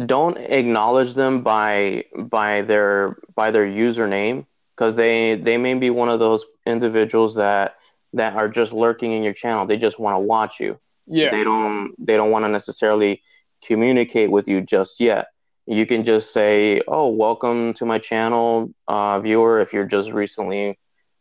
Don't 0.06 0.38
acknowledge 0.38 1.14
them 1.14 1.42
by 1.42 2.06
by 2.18 2.62
their 2.62 3.18
by 3.34 3.52
their 3.52 3.66
username 3.66 4.46
because 4.76 4.96
they 4.96 5.36
they 5.36 5.58
may 5.58 5.74
be 5.76 5.90
one 5.90 6.10
of 6.10 6.20
those 6.20 6.46
individuals 6.66 7.36
that 7.36 7.76
that 8.14 8.34
are 8.34 8.50
just 8.50 8.74
lurking 8.74 9.14
in 9.14 9.24
your 9.24 9.34
channel. 9.34 9.66
They 9.66 9.78
just 9.78 10.00
want 10.00 10.16
to 10.16 10.20
watch 10.20 10.60
you. 10.60 10.80
Yeah. 11.08 11.32
They 11.32 11.44
don't 11.44 11.94
they 11.98 12.18
don't 12.18 12.32
want 12.32 12.44
to 12.46 12.50
necessarily 12.50 13.22
communicate 13.64 14.30
with 14.30 14.48
you 14.48 14.62
just 14.62 15.00
yet 15.00 15.28
you 15.68 15.86
can 15.86 16.04
just 16.04 16.34
say 16.34 16.82
oh 16.88 17.08
welcome 17.10 17.74
to 17.74 17.86
my 17.86 17.98
channel 17.98 18.72
uh, 18.88 19.20
viewer 19.20 19.60
if 19.60 19.74
you're 19.74 19.86
just 19.86 20.12
recently 20.12 20.78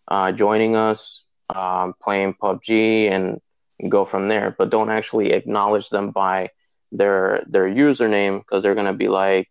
uh, 0.09 0.33
joining 0.33 0.77
us, 0.77 1.25
um, 1.55 1.95
playing 2.01 2.35
PUBG, 2.35 3.11
and 3.11 3.41
go 3.89 4.05
from 4.05 4.29
there. 4.29 4.55
But 4.57 4.71
don't 4.71 4.91
actually 4.91 5.33
acknowledge 5.33 5.89
them 5.89 6.11
by 6.11 6.51
their 6.93 7.43
their 7.47 7.69
username 7.69 8.41
because 8.41 8.63
they're 8.63 8.75
gonna 8.75 8.95
be 8.95 9.09
like 9.09 9.51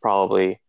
probably, 0.00 0.60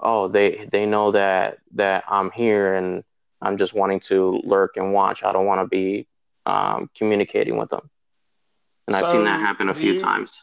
oh 0.00 0.28
they 0.28 0.66
they 0.70 0.86
know 0.86 1.10
that 1.12 1.58
that 1.74 2.04
I'm 2.08 2.30
here 2.30 2.74
and 2.74 3.04
I'm 3.40 3.58
just 3.58 3.74
wanting 3.74 4.00
to 4.00 4.40
lurk 4.44 4.76
and 4.76 4.92
watch. 4.92 5.22
I 5.22 5.32
don't 5.32 5.46
want 5.46 5.60
to 5.60 5.68
be 5.68 6.06
um, 6.46 6.88
communicating 6.96 7.56
with 7.56 7.70
them. 7.70 7.90
And 8.86 8.96
so 8.96 9.04
I've 9.04 9.12
seen 9.12 9.24
that 9.24 9.40
happen 9.40 9.68
a 9.68 9.74
few 9.74 9.92
you, 9.92 9.98
times. 9.98 10.42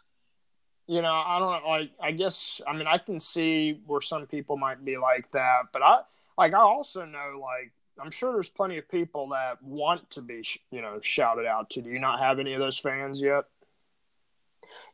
You 0.91 1.01
know, 1.01 1.13
I 1.13 1.39
don't 1.39 1.65
like. 1.65 1.91
I 2.03 2.11
guess 2.11 2.59
I 2.67 2.75
mean 2.75 2.85
I 2.85 2.97
can 2.97 3.21
see 3.21 3.79
where 3.87 4.01
some 4.01 4.27
people 4.27 4.57
might 4.57 4.83
be 4.83 4.97
like 4.97 5.31
that, 5.31 5.67
but 5.71 5.81
I 5.81 6.01
like 6.37 6.53
I 6.53 6.59
also 6.59 7.05
know 7.05 7.39
like 7.41 7.71
I'm 7.97 8.11
sure 8.11 8.33
there's 8.33 8.49
plenty 8.49 8.77
of 8.77 8.89
people 8.89 9.29
that 9.29 9.63
want 9.63 10.09
to 10.09 10.21
be, 10.21 10.43
you 10.69 10.81
know, 10.81 10.99
shouted 11.01 11.45
out 11.45 11.69
to. 11.69 11.81
Do 11.81 11.89
you 11.89 11.99
not 11.99 12.19
have 12.19 12.39
any 12.39 12.51
of 12.51 12.59
those 12.59 12.77
fans 12.77 13.21
yet? 13.21 13.45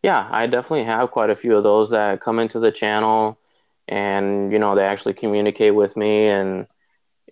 Yeah, 0.03 0.27
I 0.29 0.45
definitely 0.45 0.83
have 0.83 1.09
quite 1.09 1.31
a 1.31 1.35
few 1.35 1.57
of 1.57 1.63
those 1.63 1.89
that 1.89 2.21
come 2.21 2.37
into 2.37 2.59
the 2.59 2.71
channel, 2.71 3.39
and 3.87 4.51
you 4.51 4.59
know, 4.59 4.75
they 4.75 4.85
actually 4.85 5.15
communicate 5.15 5.73
with 5.73 5.97
me 5.97 6.27
and 6.27 6.67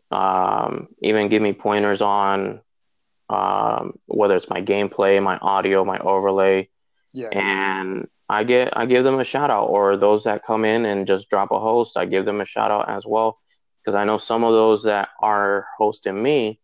um, 0.10 0.88
even 1.04 1.30
give 1.30 1.44
me 1.44 1.54
pointers 1.54 2.02
on 2.02 2.62
um, 3.30 3.94
whether 4.08 4.36
it's 4.36 4.50
my 4.50 4.64
gameplay, 4.64 5.22
my 5.22 5.38
audio, 5.38 5.86
my 5.86 6.00
overlay. 6.00 6.68
Yeah. 7.14 7.28
And 7.28 8.08
I 8.28 8.44
get 8.44 8.76
I 8.76 8.86
give 8.86 9.04
them 9.04 9.20
a 9.20 9.24
shout 9.24 9.52
out, 9.52 9.66
or 9.66 9.98
those 9.98 10.24
that 10.24 10.44
come 10.44 10.66
in 10.66 10.86
and 10.86 11.06
just 11.06 11.30
drop 11.30 11.52
a 11.52 11.60
host, 11.60 11.98
I 11.98 12.06
give 12.06 12.26
them 12.26 12.42
a 12.42 12.46
shout 12.46 12.72
out 12.72 12.90
as 12.90 13.06
well 13.06 13.40
because 13.86 13.96
I 13.96 14.04
know 14.04 14.18
some 14.18 14.44
of 14.44 14.52
those 14.52 14.84
that 14.84 15.10
are 15.22 15.68
hosting 15.78 16.22
me 16.22 16.60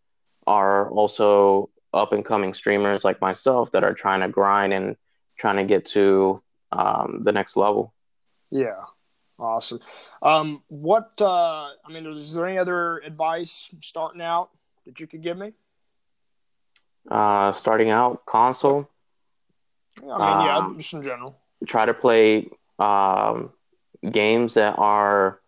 are 0.48 0.90
also 0.90 1.70
up 1.94 2.14
and 2.14 2.26
coming 2.26 2.54
streamers 2.54 3.04
like 3.04 3.22
myself 3.22 3.72
that 3.72 3.84
are 3.84 3.94
trying 3.94 4.22
to 4.22 4.28
grind 4.28 4.74
and 4.74 4.96
trying 5.38 5.58
to 5.58 5.64
get 5.64 5.86
to 5.86 6.42
um, 6.72 7.20
the 7.24 7.32
next 7.32 7.56
level. 7.56 7.94
Yeah, 8.50 8.86
awesome. 9.38 9.82
Um, 10.24 10.64
what 10.68 11.12
uh, 11.22 11.70
I 11.86 11.92
mean, 11.92 12.08
is 12.08 12.34
there 12.34 12.48
any 12.48 12.58
other 12.58 12.98
advice 13.00 13.70
starting 13.82 14.22
out 14.22 14.50
that 14.86 15.00
you 15.00 15.06
could 15.06 15.22
give 15.22 15.38
me? 15.38 15.54
Uh, 17.10 17.52
starting 17.52 17.90
out 17.92 18.26
console. 18.26 18.90
I 19.98 20.02
mean, 20.02 20.46
yeah, 20.48 20.58
um, 20.58 20.78
just 20.78 20.94
in 20.94 21.04
general. 21.04 21.38
Try 21.68 21.86
to 21.86 21.94
play 21.94 22.50
um, 22.80 23.52
games 24.10 24.56
that 24.56 24.76
are 24.78 25.40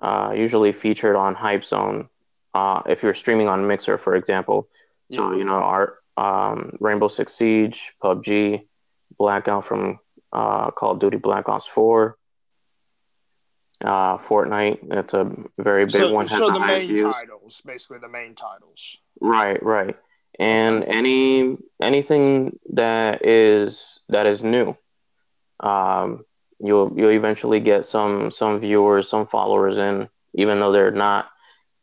uh, 0.00 0.32
usually 0.36 0.72
featured 0.72 1.16
on 1.16 1.34
Hype 1.34 1.64
Zone. 1.64 2.08
Uh, 2.54 2.82
if 2.86 3.02
you're 3.02 3.14
streaming 3.14 3.48
on 3.48 3.66
Mixer, 3.66 3.98
for 3.98 4.14
example, 4.14 4.68
yeah. 5.08 5.18
so 5.18 5.32
you 5.34 5.44
know 5.44 5.54
our 5.54 5.98
um, 6.16 6.76
Rainbow 6.80 7.08
Six 7.08 7.34
Siege, 7.34 7.92
PUBG, 8.02 8.66
Blackout 9.18 9.64
from 9.64 9.98
uh, 10.32 10.70
Call 10.70 10.92
of 10.92 10.98
Duty 10.98 11.18
Black 11.18 11.48
Ops 11.48 11.66
Four, 11.66 12.16
uh, 13.84 14.16
Fortnite. 14.16 14.88
That's 14.88 15.14
a 15.14 15.30
very 15.58 15.84
big 15.84 15.94
so, 15.94 16.12
one. 16.12 16.26
Has 16.26 16.38
so 16.38 16.48
the, 16.48 16.54
the 16.54 16.66
main 16.66 16.88
views. 16.88 17.14
titles, 17.14 17.62
basically 17.64 17.98
the 17.98 18.08
main 18.08 18.34
titles. 18.34 18.96
Right, 19.20 19.62
right, 19.62 19.96
and 20.38 20.84
any 20.84 21.56
anything 21.82 22.58
that 22.72 23.24
is 23.26 24.00
that 24.08 24.26
is 24.26 24.42
new. 24.42 24.76
Um, 25.60 26.24
you'll 26.60 26.92
you'll 26.96 27.10
eventually 27.10 27.60
get 27.60 27.84
some 27.84 28.30
some 28.30 28.60
viewers, 28.60 29.08
some 29.08 29.26
followers 29.26 29.78
in, 29.78 30.08
even 30.34 30.60
though 30.60 30.72
they're 30.72 30.90
not 30.90 31.28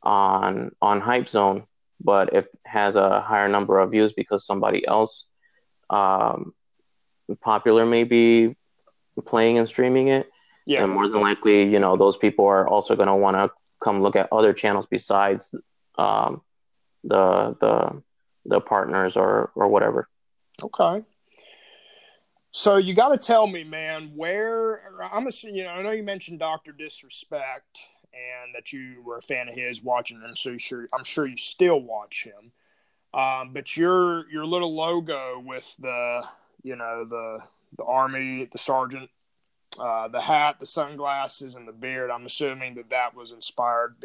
on 0.03 0.71
on 0.81 1.01
Hype 1.01 1.27
Zone, 1.27 1.63
but 2.01 2.33
if 2.33 2.47
has 2.65 2.95
a 2.95 3.21
higher 3.21 3.47
number 3.47 3.79
of 3.79 3.91
views 3.91 4.13
because 4.13 4.45
somebody 4.45 4.85
else 4.87 5.25
um, 5.89 6.53
popular 7.41 7.85
may 7.85 8.03
be 8.03 8.55
playing 9.25 9.57
and 9.57 9.67
streaming 9.67 10.09
it, 10.09 10.29
yeah, 10.65 10.83
and 10.83 10.91
more 10.91 11.07
than 11.07 11.21
likely, 11.21 11.63
you 11.63 11.79
know, 11.79 11.95
those 11.95 12.17
people 12.17 12.45
are 12.45 12.67
also 12.67 12.95
going 12.95 13.07
to 13.07 13.15
want 13.15 13.37
to 13.37 13.51
come 13.81 14.01
look 14.01 14.15
at 14.15 14.29
other 14.31 14.53
channels 14.53 14.85
besides 14.89 15.55
um, 15.97 16.41
the 17.03 17.55
the 17.59 18.01
the 18.45 18.59
partners 18.59 19.15
or 19.17 19.51
or 19.55 19.67
whatever. 19.67 20.07
Okay. 20.61 21.03
So 22.57 22.77
you 22.77 22.93
got 22.93 23.09
to 23.09 23.17
tell 23.17 23.47
me, 23.47 23.65
man, 23.65 24.13
where 24.15 24.81
I'm 25.11 25.27
assuming. 25.27 25.57
You 25.57 25.63
know, 25.65 25.71
I 25.71 25.81
know 25.81 25.91
you 25.91 26.03
mentioned 26.03 26.39
Doctor 26.39 26.71
Disrespect 26.71 27.89
and 28.13 28.55
that 28.55 28.71
you 28.71 29.03
were 29.03 29.17
a 29.17 29.21
fan 29.21 29.49
of 29.49 29.55
his, 29.55 29.83
watching 29.83 30.21
him. 30.21 30.37
So 30.37 30.57
sure, 30.57 30.87
I'm 30.93 31.03
sure 31.03 31.25
you 31.25 31.35
still 31.35 31.81
watch 31.81 32.23
him. 32.23 32.53
Um, 33.13 33.51
but 33.51 33.75
your 33.75 34.29
your 34.29 34.45
little 34.45 34.73
logo 34.73 35.43
with 35.45 35.69
the 35.79 36.21
you 36.63 36.77
know 36.77 37.03
the 37.03 37.39
the 37.77 37.83
army, 37.83 38.47
the 38.49 38.57
sergeant, 38.57 39.09
uh, 39.77 40.07
the 40.07 40.21
hat, 40.21 40.61
the 40.61 40.65
sunglasses, 40.65 41.55
and 41.55 41.67
the 41.67 41.73
beard. 41.73 42.09
I'm 42.09 42.25
assuming 42.25 42.75
that 42.75 42.89
that 42.91 43.15
was 43.15 43.33
inspired 43.33 43.97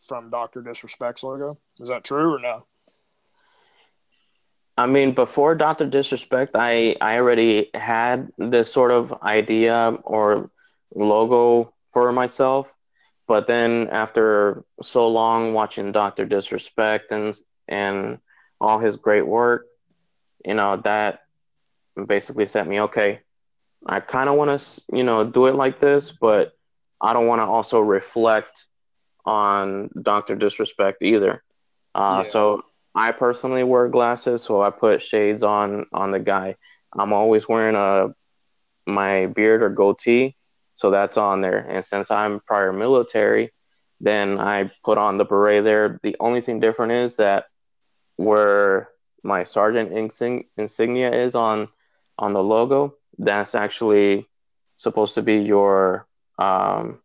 from 0.00 0.30
Doctor 0.30 0.62
Disrespect's 0.62 1.22
logo. 1.24 1.58
Is 1.78 1.88
that 1.88 2.04
true 2.04 2.36
or 2.36 2.38
no? 2.38 2.64
I 4.76 4.86
mean, 4.86 5.12
before 5.12 5.54
Doctor 5.54 5.86
Disrespect, 5.86 6.52
I 6.54 6.96
I 7.00 7.16
already 7.16 7.70
had 7.74 8.32
this 8.38 8.72
sort 8.72 8.90
of 8.90 9.12
idea 9.22 9.98
or 10.04 10.50
logo 10.94 11.74
for 11.84 12.12
myself, 12.12 12.72
but 13.26 13.46
then 13.46 13.88
after 13.90 14.64
so 14.80 15.08
long 15.08 15.52
watching 15.52 15.92
Doctor 15.92 16.24
Disrespect 16.24 17.12
and 17.12 17.38
and 17.68 18.18
all 18.60 18.78
his 18.78 18.96
great 18.96 19.26
work, 19.26 19.66
you 20.44 20.54
know 20.54 20.76
that 20.78 21.20
basically 22.06 22.46
set 22.46 22.66
me 22.66 22.80
okay. 22.80 23.20
I 23.84 24.00
kind 24.00 24.28
of 24.28 24.36
want 24.36 24.58
to 24.58 24.82
you 24.92 25.04
know 25.04 25.22
do 25.22 25.46
it 25.46 25.54
like 25.54 25.80
this, 25.80 26.12
but 26.12 26.52
I 27.00 27.12
don't 27.12 27.26
want 27.26 27.40
to 27.40 27.46
also 27.46 27.80
reflect 27.80 28.64
on 29.26 29.90
Doctor 30.00 30.34
Disrespect 30.34 31.02
either. 31.02 31.42
Uh, 31.94 32.22
yeah. 32.24 32.30
So 32.30 32.62
I 32.94 33.12
personally 33.12 33.64
wear 33.64 33.88
glasses, 33.88 34.42
so 34.42 34.62
I 34.62 34.70
put 34.70 35.00
shades 35.02 35.42
on 35.42 35.86
on 35.92 36.10
the 36.10 36.20
guy. 36.20 36.56
I'm 36.92 37.12
always 37.12 37.48
wearing 37.48 37.76
a 37.76 38.14
my 38.86 39.26
beard 39.26 39.62
or 39.62 39.70
goatee, 39.70 40.36
so 40.74 40.90
that's 40.90 41.16
on 41.16 41.40
there. 41.40 41.58
And 41.58 41.84
since 41.84 42.10
I'm 42.10 42.40
prior 42.40 42.72
military, 42.72 43.52
then 44.00 44.38
I 44.38 44.70
put 44.84 44.98
on 44.98 45.16
the 45.16 45.24
beret 45.24 45.64
there. 45.64 46.00
The 46.02 46.16
only 46.20 46.40
thing 46.40 46.60
different 46.60 46.92
is 46.92 47.16
that 47.16 47.46
where 48.16 48.90
my 49.22 49.44
sergeant 49.44 49.92
insignia 49.92 51.12
is 51.12 51.34
on 51.34 51.68
on 52.18 52.32
the 52.34 52.42
logo, 52.42 52.94
that's 53.18 53.54
actually 53.54 54.28
supposed 54.74 55.14
to 55.14 55.22
be 55.22 55.36
your, 55.36 56.06
um, 56.38 57.00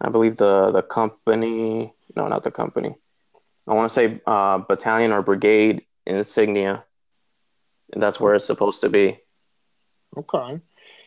I 0.00 0.08
believe 0.10 0.36
the 0.36 0.72
the 0.72 0.82
company. 0.82 1.92
No, 2.16 2.28
not 2.28 2.42
the 2.42 2.50
company. 2.50 2.96
I 3.66 3.74
want 3.74 3.90
to 3.90 3.94
say 3.94 4.20
uh, 4.26 4.58
battalion 4.58 5.12
or 5.12 5.22
brigade 5.22 5.84
insignia. 6.06 6.84
And 7.92 8.02
that's 8.02 8.20
where 8.20 8.34
it's 8.34 8.44
supposed 8.44 8.80
to 8.82 8.88
be. 8.88 9.18
Okay. 10.16 10.60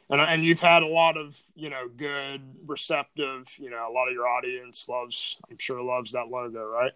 And, 0.09 0.21
and 0.21 0.43
you've 0.43 0.59
had 0.59 0.83
a 0.83 0.87
lot 0.87 1.17
of 1.17 1.39
you 1.55 1.69
know 1.69 1.87
good 1.87 2.41
receptive 2.65 3.47
you 3.59 3.69
know 3.69 3.87
a 3.87 3.93
lot 3.93 4.07
of 4.07 4.13
your 4.13 4.27
audience 4.27 4.89
loves 4.89 5.37
i'm 5.51 5.57
sure 5.59 5.83
loves 5.83 6.13
that 6.13 6.29
logo 6.29 6.65
right 6.65 6.93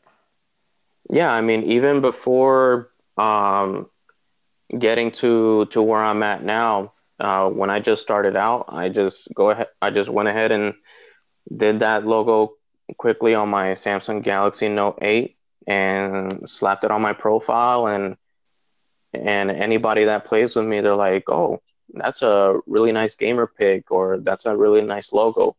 yeah 1.11 1.31
i 1.31 1.39
mean 1.39 1.61
even 1.63 2.01
before 2.01 2.89
um, 3.17 3.87
getting 4.75 5.11
to 5.11 5.67
to 5.67 5.81
where 5.81 6.03
i'm 6.03 6.23
at 6.23 6.43
now 6.43 6.91
uh, 7.19 7.47
when 7.47 7.69
i 7.69 7.79
just 7.79 8.01
started 8.01 8.35
out 8.35 8.65
i 8.69 8.89
just 8.89 9.31
go 9.35 9.51
ahead 9.51 9.67
i 9.79 9.91
just 9.91 10.09
went 10.09 10.27
ahead 10.27 10.51
and 10.51 10.73
did 11.55 11.81
that 11.81 12.07
logo 12.07 12.53
quickly 12.97 13.35
on 13.35 13.47
my 13.47 13.73
samsung 13.73 14.23
galaxy 14.23 14.69
note 14.69 14.97
8 15.03 15.35
and 15.67 16.47
slapped 16.49 16.83
it 16.83 16.91
on 16.91 17.01
my 17.01 17.13
profile 17.13 17.87
and 17.87 18.17
and 19.13 19.51
anybody 19.51 20.05
that 20.05 20.25
plays 20.25 20.55
with 20.55 20.65
me 20.65 20.81
they're 20.81 20.95
like 20.95 21.29
oh 21.29 21.61
that's 21.93 22.21
a 22.21 22.59
really 22.65 22.91
nice 22.91 23.15
gamer 23.15 23.47
pic 23.47 23.91
or 23.91 24.17
that's 24.19 24.45
a 24.45 24.55
really 24.55 24.81
nice 24.81 25.13
logo. 25.13 25.55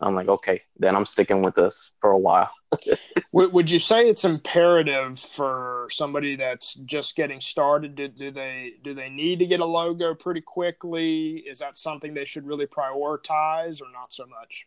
I'm 0.00 0.14
like 0.14 0.28
okay 0.28 0.62
then 0.78 0.96
i'm 0.96 1.04
sticking 1.04 1.42
with 1.42 1.54
this 1.54 1.90
for 2.00 2.10
a 2.10 2.18
while. 2.18 2.50
Would 3.32 3.70
you 3.70 3.78
say 3.78 4.08
it's 4.08 4.24
imperative 4.24 5.18
for 5.18 5.88
somebody 5.90 6.36
that's 6.36 6.74
just 6.74 7.16
getting 7.16 7.40
started? 7.40 7.96
Do, 7.96 8.08
do 8.08 8.30
they 8.30 8.74
do 8.82 8.94
they 8.94 9.08
need 9.08 9.40
to 9.40 9.46
get 9.46 9.60
a 9.60 9.64
logo 9.64 10.14
pretty 10.14 10.40
quickly? 10.40 11.44
Is 11.46 11.58
that 11.58 11.76
something 11.76 12.14
they 12.14 12.24
should 12.24 12.46
really 12.46 12.66
prioritize 12.66 13.82
or 13.82 13.90
not 13.92 14.12
so 14.12 14.24
much? 14.26 14.66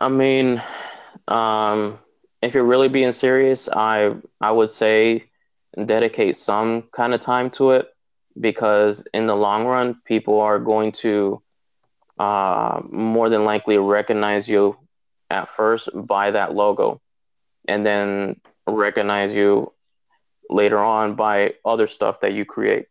I 0.00 0.08
mean 0.08 0.62
um 1.28 1.98
if 2.42 2.54
you're 2.54 2.64
really 2.64 2.88
being 2.88 3.12
serious, 3.12 3.68
I 3.68 4.14
I 4.40 4.50
would 4.50 4.70
say 4.70 5.24
dedicate 5.84 6.36
some 6.36 6.82
kind 6.92 7.14
of 7.14 7.20
time 7.20 7.50
to 7.50 7.72
it 7.72 7.88
because 8.38 9.06
in 9.12 9.26
the 9.26 9.36
long 9.36 9.66
run, 9.66 10.00
people 10.04 10.40
are 10.40 10.58
going 10.58 10.92
to 10.92 11.42
uh, 12.18 12.80
more 12.90 13.28
than 13.28 13.44
likely 13.44 13.78
recognize 13.78 14.48
you 14.48 14.76
at 15.30 15.48
first 15.48 15.88
by 15.94 16.30
that 16.32 16.54
logo, 16.54 17.00
and 17.68 17.84
then 17.84 18.40
recognize 18.66 19.34
you 19.34 19.72
later 20.48 20.78
on 20.78 21.14
by 21.14 21.54
other 21.64 21.86
stuff 21.86 22.20
that 22.20 22.32
you 22.32 22.44
create. 22.44 22.86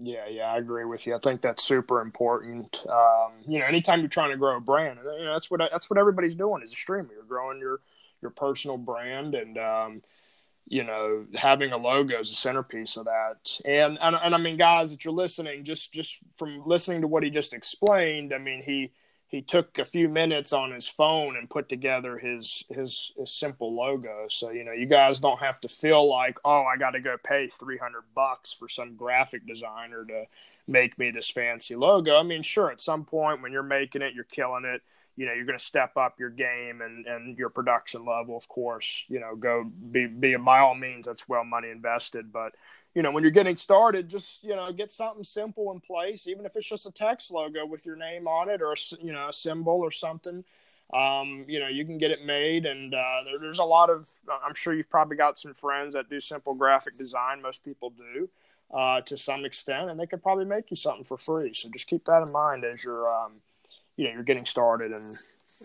Yeah, 0.00 0.28
yeah, 0.28 0.52
I 0.52 0.58
agree 0.58 0.84
with 0.84 1.06
you. 1.06 1.16
I 1.16 1.18
think 1.18 1.40
that's 1.40 1.64
super 1.64 2.00
important. 2.00 2.84
Um, 2.88 3.32
you 3.46 3.58
know, 3.58 3.66
anytime 3.66 4.00
you're 4.00 4.08
trying 4.08 4.30
to 4.30 4.36
grow 4.36 4.56
a 4.56 4.60
brand, 4.60 5.00
you 5.02 5.24
know, 5.24 5.32
that's 5.32 5.50
what 5.50 5.60
that's 5.72 5.90
what 5.90 5.98
everybody's 5.98 6.36
doing 6.36 6.62
as 6.62 6.72
a 6.72 6.76
streamer. 6.76 7.10
You're 7.12 7.24
growing 7.24 7.58
your 7.58 7.80
your 8.20 8.30
personal 8.30 8.76
brand 8.76 9.34
and 9.34 9.58
um, 9.58 10.02
you 10.66 10.84
know 10.84 11.26
having 11.34 11.72
a 11.72 11.76
logo 11.76 12.20
is 12.20 12.30
a 12.30 12.34
centerpiece 12.34 12.96
of 12.96 13.06
that. 13.06 13.58
And, 13.64 13.98
and 14.00 14.16
and 14.16 14.34
i 14.34 14.38
mean 14.38 14.56
guys 14.56 14.90
that 14.90 15.04
you're 15.04 15.14
listening 15.14 15.64
just 15.64 15.92
just 15.92 16.18
from 16.36 16.62
listening 16.66 17.00
to 17.02 17.06
what 17.08 17.22
he 17.22 17.30
just 17.30 17.54
explained 17.54 18.34
i 18.34 18.38
mean 18.38 18.62
he 18.62 18.92
he 19.28 19.42
took 19.42 19.78
a 19.78 19.84
few 19.84 20.08
minutes 20.08 20.54
on 20.54 20.72
his 20.72 20.88
phone 20.88 21.36
and 21.36 21.50
put 21.50 21.68
together 21.68 22.18
his 22.18 22.64
his, 22.70 23.12
his 23.16 23.30
simple 23.30 23.74
logo. 23.74 24.26
So 24.28 24.50
you 24.50 24.64
know 24.64 24.72
you 24.72 24.86
guys 24.86 25.20
don't 25.20 25.38
have 25.40 25.60
to 25.60 25.68
feel 25.68 26.08
like 26.08 26.38
oh 26.44 26.64
i 26.64 26.76
got 26.76 26.90
to 26.92 27.00
go 27.00 27.16
pay 27.22 27.46
300 27.46 28.02
bucks 28.14 28.52
for 28.52 28.68
some 28.68 28.96
graphic 28.96 29.46
designer 29.46 30.04
to 30.06 30.24
make 30.66 30.98
me 30.98 31.10
this 31.10 31.30
fancy 31.30 31.76
logo. 31.76 32.18
I 32.18 32.22
mean 32.22 32.42
sure 32.42 32.70
at 32.70 32.80
some 32.80 33.04
point 33.04 33.42
when 33.42 33.52
you're 33.52 33.62
making 33.62 34.02
it 34.02 34.14
you're 34.14 34.24
killing 34.24 34.64
it 34.64 34.82
you 35.18 35.26
know 35.26 35.32
you're 35.32 35.44
going 35.44 35.58
to 35.58 35.64
step 35.64 35.96
up 35.96 36.18
your 36.20 36.30
game 36.30 36.80
and 36.80 37.04
and 37.06 37.36
your 37.36 37.50
production 37.50 38.06
level 38.06 38.36
of 38.36 38.46
course 38.48 39.04
you 39.08 39.18
know 39.18 39.34
go 39.34 39.64
be 39.90 40.06
be 40.06 40.36
by 40.36 40.60
all 40.60 40.76
means 40.76 41.06
that's 41.06 41.28
well 41.28 41.44
money 41.44 41.70
invested. 41.70 42.32
But 42.32 42.52
you 42.94 43.02
know 43.02 43.10
when 43.10 43.24
you're 43.24 43.32
getting 43.32 43.56
started 43.56 44.08
just 44.08 44.44
you 44.44 44.54
know 44.54 44.72
get 44.72 44.92
something 44.92 45.24
simple 45.24 45.72
in 45.72 45.80
place 45.80 46.28
even 46.28 46.46
if 46.46 46.54
it's 46.54 46.68
just 46.68 46.86
a 46.86 46.92
text 46.92 47.32
logo 47.32 47.66
with 47.66 47.84
your 47.84 47.96
name 47.96 48.28
on 48.28 48.48
it 48.48 48.62
or 48.62 48.76
you 49.00 49.12
know 49.12 49.28
a 49.28 49.32
symbol 49.32 49.80
or 49.80 49.90
something 49.90 50.44
um, 50.94 51.44
you 51.48 51.58
know 51.58 51.68
you 51.68 51.84
can 51.84 51.98
get 51.98 52.12
it 52.12 52.24
made. 52.24 52.64
And 52.64 52.94
uh, 52.94 53.24
there, 53.24 53.40
there's 53.40 53.58
a 53.58 53.64
lot 53.64 53.90
of 53.90 54.08
i'm 54.44 54.54
sure 54.54 54.72
you've 54.72 54.88
probably 54.88 55.16
got 55.16 55.36
some 55.36 55.52
friends 55.52 55.94
that 55.94 56.08
do 56.08 56.20
simple 56.20 56.54
graphic 56.54 56.96
design 56.96 57.42
most 57.42 57.64
people 57.64 57.90
do 57.90 58.28
uh, 58.72 59.00
to 59.00 59.16
some 59.16 59.44
extent 59.44 59.90
and 59.90 59.98
they 59.98 60.06
could 60.06 60.22
probably 60.22 60.44
make 60.44 60.70
you 60.70 60.76
something 60.76 61.04
for 61.04 61.16
free. 61.16 61.52
So 61.54 61.68
just 61.70 61.88
keep 61.88 62.04
that 62.04 62.26
in 62.26 62.32
mind 62.32 62.64
as 62.64 62.84
you're 62.84 63.12
um, 63.12 63.32
you 63.98 64.04
know 64.06 64.14
you're 64.14 64.22
getting 64.22 64.46
started 64.46 64.92
and 64.92 65.16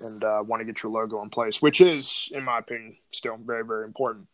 and 0.04 0.24
uh, 0.24 0.44
want 0.46 0.60
to 0.60 0.66
get 0.66 0.82
your 0.82 0.92
logo 0.92 1.22
in 1.22 1.30
place, 1.30 1.62
which 1.62 1.80
is, 1.80 2.30
in 2.32 2.44
my 2.44 2.58
opinion, 2.58 2.98
still 3.12 3.38
very 3.38 3.64
very 3.64 3.86
important. 3.86 4.28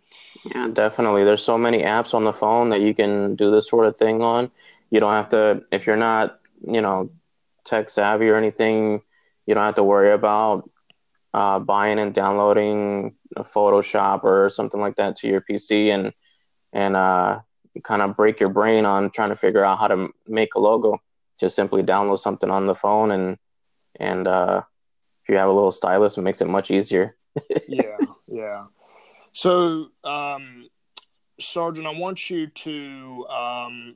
Yeah, 0.45 0.69
definitely. 0.71 1.25
There's 1.25 1.43
so 1.43 1.57
many 1.57 1.83
apps 1.83 2.13
on 2.13 2.23
the 2.23 2.33
phone 2.33 2.69
that 2.69 2.79
you 2.79 2.95
can 2.95 3.35
do 3.35 3.51
this 3.51 3.69
sort 3.69 3.85
of 3.85 3.97
thing 3.97 4.23
on. 4.23 4.49
You 4.89 5.01
don't 5.01 5.13
have 5.13 5.29
to 5.29 5.63
if 5.71 5.85
you're 5.85 5.97
not 5.97 6.39
you 6.65 6.81
know 6.81 7.12
tech 7.65 7.89
savvy 7.89 8.29
or 8.29 8.38
anything. 8.38 9.01
You 9.45 9.53
don't 9.53 9.65
have 9.65 9.75
to 9.75 9.83
worry 9.83 10.13
about 10.13 10.69
uh, 11.33 11.59
buying 11.59 11.99
and 11.99 12.13
downloading 12.13 13.15
Photoshop 13.38 14.23
or 14.23 14.49
something 14.49 14.79
like 14.79 14.95
that 14.95 15.17
to 15.17 15.27
your 15.27 15.41
PC 15.41 15.93
and 15.93 16.13
and 16.71 16.95
uh, 16.95 17.39
kind 17.83 18.01
of 18.01 18.15
break 18.15 18.39
your 18.39 18.49
brain 18.49 18.85
on 18.85 19.09
trying 19.09 19.29
to 19.29 19.35
figure 19.35 19.65
out 19.65 19.79
how 19.79 19.89
to 19.89 20.09
make 20.25 20.55
a 20.55 20.59
logo. 20.59 21.01
Just 21.38 21.57
simply 21.57 21.83
download 21.83 22.19
something 22.19 22.49
on 22.49 22.65
the 22.65 22.75
phone 22.75 23.12
and 23.12 23.38
and 23.99 24.27
uh, 24.27 24.62
if 25.23 25.29
you 25.29 25.38
have 25.38 25.49
a 25.49 25.53
little 25.53 25.71
stylus, 25.71 26.17
it 26.17 26.21
makes 26.21 26.41
it 26.41 26.47
much 26.47 26.71
easier. 26.71 27.15
yeah, 27.67 27.97
yeah. 28.27 28.65
So, 29.31 29.88
um, 30.03 30.67
Sergeant, 31.39 31.85
I 31.85 31.91
want 31.91 32.29
you 32.29 32.47
to 32.47 33.25
um, 33.27 33.95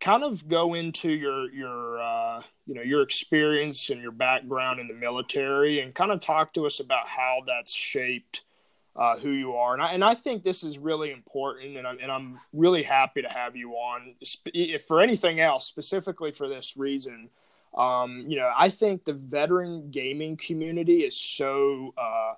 kind 0.00 0.22
of 0.22 0.46
go 0.48 0.74
into 0.74 1.10
your 1.10 1.50
your 1.50 2.00
uh, 2.00 2.42
you 2.66 2.74
know 2.74 2.82
your 2.82 3.02
experience 3.02 3.90
and 3.90 4.00
your 4.00 4.12
background 4.12 4.80
in 4.80 4.88
the 4.88 4.94
military, 4.94 5.80
and 5.80 5.94
kind 5.94 6.12
of 6.12 6.20
talk 6.20 6.52
to 6.54 6.66
us 6.66 6.80
about 6.80 7.08
how 7.08 7.42
that's 7.46 7.72
shaped 7.72 8.42
uh, 8.96 9.18
who 9.18 9.30
you 9.30 9.54
are. 9.54 9.74
And 9.74 9.82
I, 9.82 9.92
and 9.92 10.04
I 10.04 10.14
think 10.14 10.42
this 10.42 10.62
is 10.62 10.78
really 10.78 11.10
important, 11.10 11.76
and 11.76 11.86
I'm, 11.86 11.98
and 12.00 12.10
I'm 12.10 12.40
really 12.52 12.82
happy 12.82 13.22
to 13.22 13.28
have 13.28 13.56
you 13.56 13.72
on. 13.72 14.14
If 14.46 14.84
for 14.84 15.00
anything 15.00 15.40
else, 15.40 15.66
specifically 15.66 16.32
for 16.32 16.48
this 16.48 16.76
reason, 16.76 17.30
um, 17.76 18.24
you 18.26 18.38
know, 18.38 18.50
I 18.56 18.70
think 18.70 19.04
the 19.04 19.12
veteran 19.12 19.90
gaming 19.90 20.36
community 20.36 21.00
is 21.00 21.16
so 21.16 21.92
uh, 21.98 22.34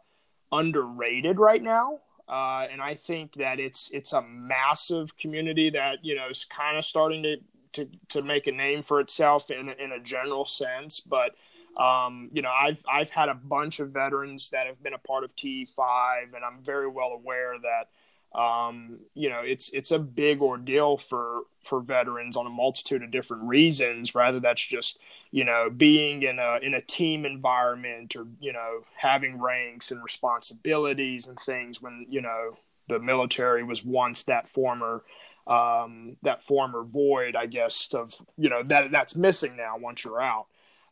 underrated 0.51 1.39
right 1.39 1.63
now. 1.63 2.01
Uh, 2.29 2.67
and 2.71 2.83
I 2.83 2.95
think 2.95 3.35
that 3.35 3.59
it's 3.59 3.91
it's 3.91 4.13
a 4.13 4.21
massive 4.21 5.17
community 5.17 5.71
that 5.71 6.05
you 6.05 6.15
know 6.15 6.29
is 6.29 6.45
kind 6.45 6.77
of 6.77 6.85
starting 6.85 7.23
to, 7.23 7.37
to 7.73 7.91
to 8.09 8.23
make 8.23 8.47
a 8.47 8.53
name 8.53 8.83
for 8.83 9.01
itself 9.01 9.51
in 9.51 9.71
in 9.71 9.93
a 9.93 10.01
general 10.01 10.45
sense. 10.45 11.01
But 11.01 11.37
um, 11.83 12.29
you 12.33 12.43
know, 12.43 12.51
I've 12.51 12.85
I've 12.93 13.11
had 13.11 13.31
a 13.31 13.35
bunch 13.35 13.81
of 13.81 13.91
veterans 13.91 14.51
that 14.51 14.67
have 14.67 14.83
been 14.83 14.93
a 14.93 14.99
part 14.99 15.25
of 15.25 15.35
T5, 15.37 16.35
and 16.35 16.45
I'm 16.45 16.63
very 16.63 16.89
well 16.89 17.13
aware 17.13 17.55
that 17.63 17.89
um, 18.35 18.99
you 19.15 19.31
know 19.31 19.41
it's 19.41 19.71
it's 19.71 19.91
a 19.91 19.99
big 19.99 20.43
ordeal 20.43 20.97
for 20.97 21.43
for 21.65 21.81
veterans 21.81 22.37
on 22.37 22.47
a 22.47 22.51
multitude 22.51 23.03
of 23.03 23.11
different 23.11 23.43
reasons 23.45 24.15
rather 24.15 24.39
that's 24.39 24.65
just 24.65 24.99
you 25.31 25.45
know 25.45 25.71
being 25.75 26.23
in 26.23 26.39
a 26.39 26.59
in 26.63 26.75
a 26.75 26.81
team 26.83 27.25
environment 27.25 28.17
or 28.17 28.27
you 28.39 28.53
know 28.53 28.81
having 28.95 29.41
ranks 29.41 29.91
and 29.91 30.03
responsibilities 30.03 31.27
and 31.27 31.39
things 31.41 31.81
when 31.81 32.07
you 32.09 32.21
know 32.21 32.57
the 32.89 32.99
military 32.99 33.65
was 33.65 33.85
once 33.85 34.25
that 34.25 34.49
former 34.49 35.03
um, 35.47 36.17
that 36.23 36.43
former 36.43 36.85
void 36.85 37.35
i 37.35 37.47
guess 37.47 37.89
of 37.95 38.15
you 38.37 38.51
know 38.51 38.63
that 38.63 38.91
that's 38.91 39.17
missing 39.17 39.57
now 39.57 39.77
once 39.79 40.05
you're 40.05 40.21
out. 40.21 40.47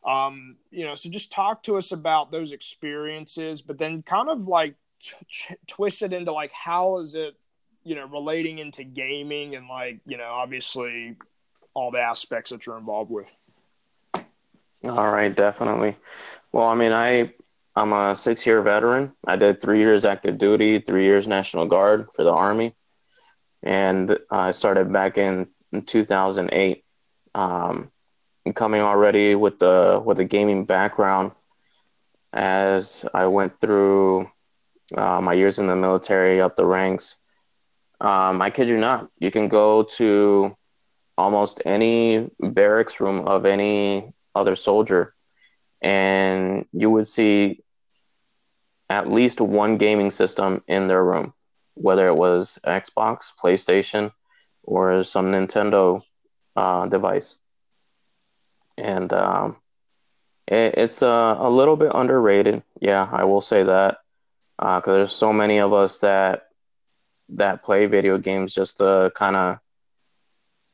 Um, 0.05 0.55
you 0.71 0.85
know 0.85 0.95
so 0.95 1.09
just 1.09 1.31
talk 1.31 1.63
to 1.63 1.77
us 1.77 1.91
about 1.91 2.31
those 2.31 2.51
experiences 2.51 3.61
but 3.61 3.77
then 3.77 4.01
kind 4.03 4.29
of 4.29 4.47
like 4.47 4.75
t- 5.01 5.55
twist 5.67 6.01
it 6.01 6.13
into 6.13 6.31
like 6.31 6.51
how 6.51 6.97
is 6.99 7.15
it 7.15 7.35
you 7.83 7.95
know 7.95 8.05
relating 8.07 8.59
into 8.59 8.83
gaming 8.83 9.55
and 9.55 9.67
like 9.67 9.99
you 10.05 10.17
know 10.17 10.29
obviously 10.29 11.15
all 11.73 11.91
the 11.91 11.99
aspects 11.99 12.51
that 12.51 12.65
you're 12.65 12.77
involved 12.77 13.11
with? 13.11 13.27
All 14.83 15.11
right 15.11 15.35
definitely. 15.35 15.95
Well 16.51 16.67
i 16.67 16.75
mean 16.75 16.93
i 16.93 17.33
i'm 17.75 17.93
a 17.93 18.15
six 18.15 18.45
year 18.45 18.61
veteran. 18.61 19.13
I 19.25 19.35
did 19.35 19.61
three 19.61 19.79
years 19.79 20.05
active 20.05 20.37
duty 20.37 20.79
three 20.79 21.05
years 21.05 21.27
national 21.27 21.65
guard 21.65 22.07
for 22.15 22.23
the 22.23 22.33
army 22.33 22.75
and 23.63 24.17
i 24.29 24.51
started 24.51 24.91
back 24.91 25.17
in, 25.17 25.47
in 25.71 25.81
2008 25.81 26.83
um, 27.35 27.91
coming 28.55 28.81
already 28.81 29.35
with 29.35 29.59
the 29.59 30.01
with 30.03 30.19
a 30.19 30.23
gaming 30.23 30.65
background 30.65 31.31
as 32.33 33.05
i 33.13 33.25
went 33.25 33.59
through 33.59 34.29
uh, 34.95 35.21
my 35.21 35.33
years 35.33 35.59
in 35.59 35.67
the 35.67 35.75
military, 35.75 36.41
up 36.41 36.55
the 36.55 36.65
ranks. 36.65 37.15
Um, 37.99 38.41
I 38.41 38.49
kid 38.49 38.67
you 38.67 38.77
not. 38.77 39.09
You 39.19 39.31
can 39.31 39.47
go 39.47 39.83
to 39.97 40.55
almost 41.17 41.61
any 41.65 42.29
barracks 42.39 42.99
room 42.99 43.27
of 43.27 43.45
any 43.45 44.13
other 44.35 44.55
soldier, 44.55 45.13
and 45.81 46.65
you 46.71 46.89
would 46.91 47.07
see 47.07 47.63
at 48.89 49.11
least 49.11 49.41
one 49.41 49.77
gaming 49.77 50.11
system 50.11 50.63
in 50.67 50.87
their 50.87 51.03
room, 51.03 51.33
whether 51.73 52.07
it 52.07 52.15
was 52.15 52.59
Xbox, 52.65 53.31
PlayStation, 53.41 54.11
or 54.63 55.03
some 55.03 55.31
Nintendo 55.31 56.01
uh, 56.55 56.85
device. 56.85 57.35
And 58.77 59.11
um, 59.11 59.57
it, 60.47 60.75
it's 60.77 61.01
uh, 61.01 61.35
a 61.39 61.49
little 61.49 61.75
bit 61.75 61.91
underrated. 61.93 62.63
Yeah, 62.79 63.07
I 63.11 63.23
will 63.23 63.41
say 63.41 63.63
that 63.63 63.97
because 64.57 64.87
uh, 64.87 64.93
there's 64.93 65.11
so 65.11 65.31
many 65.31 65.59
of 65.59 65.73
us 65.73 65.99
that 65.99 66.47
that 67.29 67.63
play 67.63 67.85
video 67.85 68.17
games 68.17 68.53
just 68.53 68.77
to 68.77 69.11
kind 69.13 69.35
of 69.35 69.59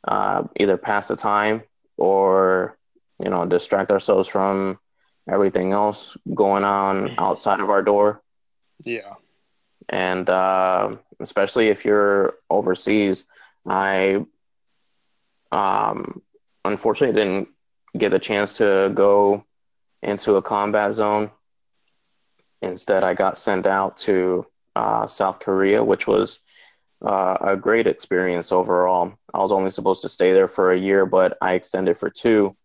uh, 0.08 0.44
either 0.58 0.78
pass 0.78 1.08
the 1.08 1.16
time 1.16 1.64
or 1.98 2.78
you 3.22 3.30
know 3.30 3.46
distract 3.46 3.92
ourselves 3.92 4.28
from 4.28 4.80
everything 5.30 5.72
else 5.72 6.18
going 6.34 6.64
on 6.64 7.16
outside 7.18 7.60
of 7.60 7.70
our 7.70 7.82
door. 7.82 8.22
Yeah, 8.84 9.16
and 9.90 10.30
uh, 10.30 10.96
especially 11.20 11.70
if 11.70 11.86
you're 11.86 12.36
overseas, 12.50 13.26
I 13.68 14.26
um, 15.52 16.22
unfortunately 16.66 17.20
didn't 17.20 17.50
get 17.98 18.14
a 18.14 18.20
chance 18.20 18.54
to 18.54 18.92
go 18.94 19.46
into 20.02 20.36
a 20.36 20.42
combat 20.42 20.94
zone. 20.94 21.32
Instead, 22.64 23.04
I 23.04 23.14
got 23.14 23.38
sent 23.38 23.66
out 23.66 23.98
to 23.98 24.46
uh, 24.76 25.06
South 25.06 25.40
Korea, 25.40 25.84
which 25.84 26.08
was 26.08 26.40
uh, 27.06 27.38
a 27.42 27.58
great 27.58 27.88
experience 27.88 28.52
overall. 28.52 29.14
I 29.34 29.40
was 29.40 29.52
only 29.52 29.70
supposed 29.70 30.02
to 30.04 30.10
stay 30.10 30.32
there 30.34 30.48
for 30.48 30.72
a 30.72 30.78
year, 30.78 31.06
but 31.06 31.38
I 31.42 31.54
extended 31.54 31.98
for 31.98 32.10
two. 32.10 32.56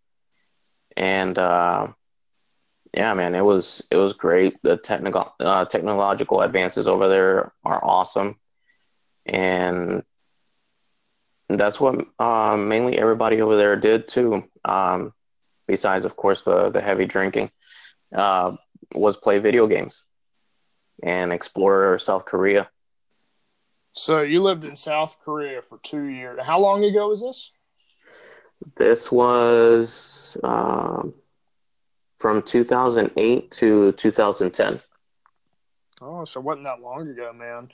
And 0.96 1.36
uh, 1.36 1.88
yeah, 2.94 3.12
man, 3.14 3.34
it 3.34 3.44
was 3.44 3.82
it 3.90 3.96
was 3.96 4.12
great. 4.12 4.56
The 4.62 4.76
technical 4.76 5.34
uh, 5.40 5.64
technological 5.64 6.42
advances 6.42 6.86
over 6.88 7.08
there 7.08 7.52
are 7.64 7.84
awesome, 7.84 8.36
and 9.26 10.02
that's 11.48 11.80
what 11.80 12.06
uh, 12.18 12.56
mainly 12.56 12.98
everybody 12.98 13.40
over 13.40 13.56
there 13.56 13.76
did 13.76 14.08
too. 14.08 14.44
Um, 14.64 15.12
besides, 15.66 16.04
of 16.04 16.16
course, 16.16 16.44
the 16.44 16.70
the 16.70 16.80
heavy 16.80 17.04
drinking, 17.04 17.50
uh, 18.14 18.56
was 18.94 19.16
play 19.16 19.38
video 19.38 19.66
games 19.66 20.02
and 21.02 21.32
explore 21.32 21.98
South 21.98 22.24
Korea. 22.24 22.68
So 23.92 24.22
you 24.22 24.42
lived 24.42 24.64
in 24.64 24.76
South 24.76 25.16
Korea 25.24 25.62
for 25.62 25.78
two 25.82 26.04
years. 26.04 26.38
How 26.42 26.60
long 26.60 26.84
ago 26.84 27.08
was 27.08 27.20
this? 27.20 27.50
This 28.76 29.10
was 29.10 30.36
um, 30.42 31.14
from 32.18 32.42
2008 32.42 33.50
to 33.52 33.92
2010. 33.92 34.80
Oh, 36.00 36.24
so 36.24 36.40
wasn't 36.40 36.66
that 36.66 36.80
long 36.80 37.08
ago, 37.08 37.32
man. 37.32 37.70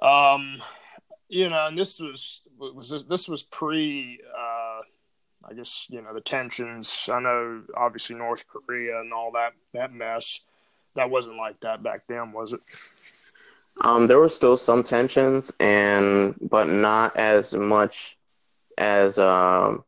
Um, 0.00 0.62
you 1.28 1.48
know, 1.48 1.66
and 1.66 1.78
this 1.78 1.98
was 1.98 2.42
was 2.58 2.90
this, 2.90 3.04
this 3.04 3.28
was 3.28 3.42
pre, 3.42 4.20
uh, 4.36 4.41
I 5.48 5.54
guess 5.54 5.86
you 5.88 6.00
know 6.02 6.14
the 6.14 6.20
tensions. 6.20 7.08
I 7.12 7.20
know, 7.20 7.62
obviously 7.76 8.16
North 8.16 8.44
Korea 8.48 9.00
and 9.00 9.12
all 9.12 9.32
that 9.32 9.52
that 9.74 9.92
mess. 9.92 10.40
That 10.94 11.10
wasn't 11.10 11.36
like 11.36 11.58
that 11.60 11.82
back 11.82 12.02
then, 12.06 12.32
was 12.32 12.52
it? 12.52 12.60
Um, 13.80 14.06
there 14.06 14.18
were 14.18 14.28
still 14.28 14.56
some 14.56 14.82
tensions, 14.82 15.52
and 15.58 16.34
but 16.40 16.68
not 16.68 17.16
as 17.16 17.54
much 17.54 18.18
as 18.76 19.18
um, 19.18 19.84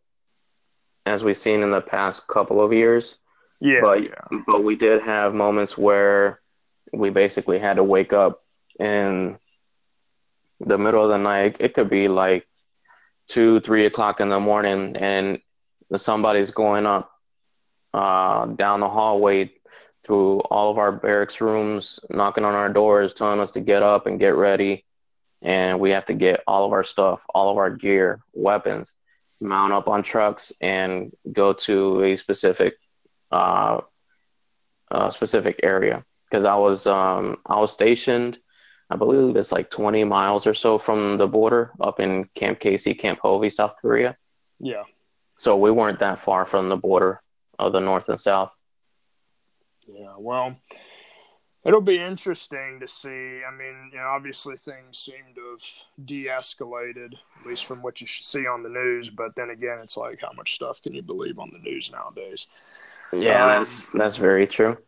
as 1.04 1.22
we've 1.22 1.36
seen 1.36 1.62
in 1.62 1.70
the 1.70 1.80
past 1.80 2.26
couple 2.26 2.62
of 2.62 2.72
years. 2.72 3.16
Yeah, 3.60 3.80
but 3.82 4.02
yeah. 4.02 4.40
but 4.46 4.64
we 4.64 4.76
did 4.76 5.02
have 5.02 5.34
moments 5.34 5.76
where 5.76 6.40
we 6.92 7.10
basically 7.10 7.58
had 7.58 7.76
to 7.76 7.84
wake 7.84 8.12
up 8.12 8.42
in 8.80 9.38
the 10.60 10.78
middle 10.78 11.02
of 11.02 11.10
the 11.10 11.18
night. 11.18 11.56
It 11.60 11.74
could 11.74 11.90
be 11.90 12.08
like 12.08 12.46
two, 13.28 13.60
three 13.60 13.86
o'clock 13.86 14.20
in 14.20 14.30
the 14.30 14.40
morning, 14.40 14.96
and 14.96 15.40
somebody's 15.98 16.50
going 16.50 16.86
up 16.86 17.10
uh, 17.92 18.46
down 18.46 18.80
the 18.80 18.88
hallway 18.88 19.52
through 20.04 20.40
all 20.40 20.70
of 20.70 20.78
our 20.78 20.92
barracks 20.92 21.40
rooms, 21.40 22.00
knocking 22.10 22.44
on 22.44 22.54
our 22.54 22.68
doors, 22.72 23.14
telling 23.14 23.40
us 23.40 23.52
to 23.52 23.60
get 23.60 23.82
up 23.82 24.06
and 24.06 24.18
get 24.18 24.34
ready. 24.34 24.84
And 25.42 25.80
we 25.80 25.90
have 25.90 26.06
to 26.06 26.14
get 26.14 26.42
all 26.46 26.64
of 26.64 26.72
our 26.72 26.84
stuff, 26.84 27.24
all 27.34 27.50
of 27.50 27.56
our 27.56 27.70
gear, 27.70 28.20
weapons, 28.32 28.92
mount 29.40 29.72
up 29.72 29.88
on 29.88 30.02
trucks, 30.02 30.52
and 30.60 31.12
go 31.32 31.52
to 31.52 32.02
a 32.02 32.16
specific, 32.16 32.74
uh, 33.30 33.80
specific 35.10 35.60
area. 35.62 36.04
Because 36.30 36.44
I 36.44 36.56
was, 36.56 36.86
um, 36.86 37.38
I 37.46 37.60
was 37.60 37.72
stationed, 37.72 38.38
I 38.90 38.96
believe 38.96 39.36
it's 39.36 39.52
like 39.52 39.70
20 39.70 40.04
miles 40.04 40.46
or 40.46 40.54
so 40.54 40.78
from 40.78 41.16
the 41.16 41.26
border, 41.26 41.72
up 41.80 42.00
in 42.00 42.24
Camp 42.34 42.60
Casey, 42.60 42.94
Camp 42.94 43.18
Hovey, 43.22 43.50
South 43.50 43.74
Korea. 43.80 44.16
Yeah. 44.60 44.82
So 45.38 45.56
we 45.56 45.70
weren't 45.70 45.98
that 45.98 46.20
far 46.20 46.46
from 46.46 46.68
the 46.68 46.76
border 46.76 47.20
of 47.58 47.72
the 47.72 47.80
North 47.80 48.08
and 48.08 48.20
South. 48.20 48.54
Yeah, 49.86 50.14
well, 50.16 50.56
it'll 51.64 51.80
be 51.80 51.98
interesting 51.98 52.80
to 52.80 52.88
see. 52.88 53.08
I 53.46 53.50
mean, 53.56 53.90
you 53.92 53.98
know, 53.98 54.06
obviously 54.06 54.56
things 54.56 54.98
seem 54.98 55.34
to 55.34 55.50
have 55.50 56.06
de-escalated, 56.06 57.14
at 57.40 57.46
least 57.46 57.66
from 57.66 57.82
what 57.82 58.00
you 58.00 58.06
see 58.06 58.46
on 58.46 58.62
the 58.62 58.70
news. 58.70 59.10
But 59.10 59.34
then 59.36 59.50
again, 59.50 59.80
it's 59.82 59.96
like, 59.96 60.20
how 60.22 60.32
much 60.32 60.54
stuff 60.54 60.80
can 60.80 60.94
you 60.94 61.02
believe 61.02 61.38
on 61.38 61.50
the 61.52 61.58
news 61.58 61.92
nowadays? 61.92 62.46
Yeah, 63.12 63.44
um, 63.44 63.50
that's 63.50 63.86
that's 63.88 64.16
very 64.16 64.46
true. 64.46 64.78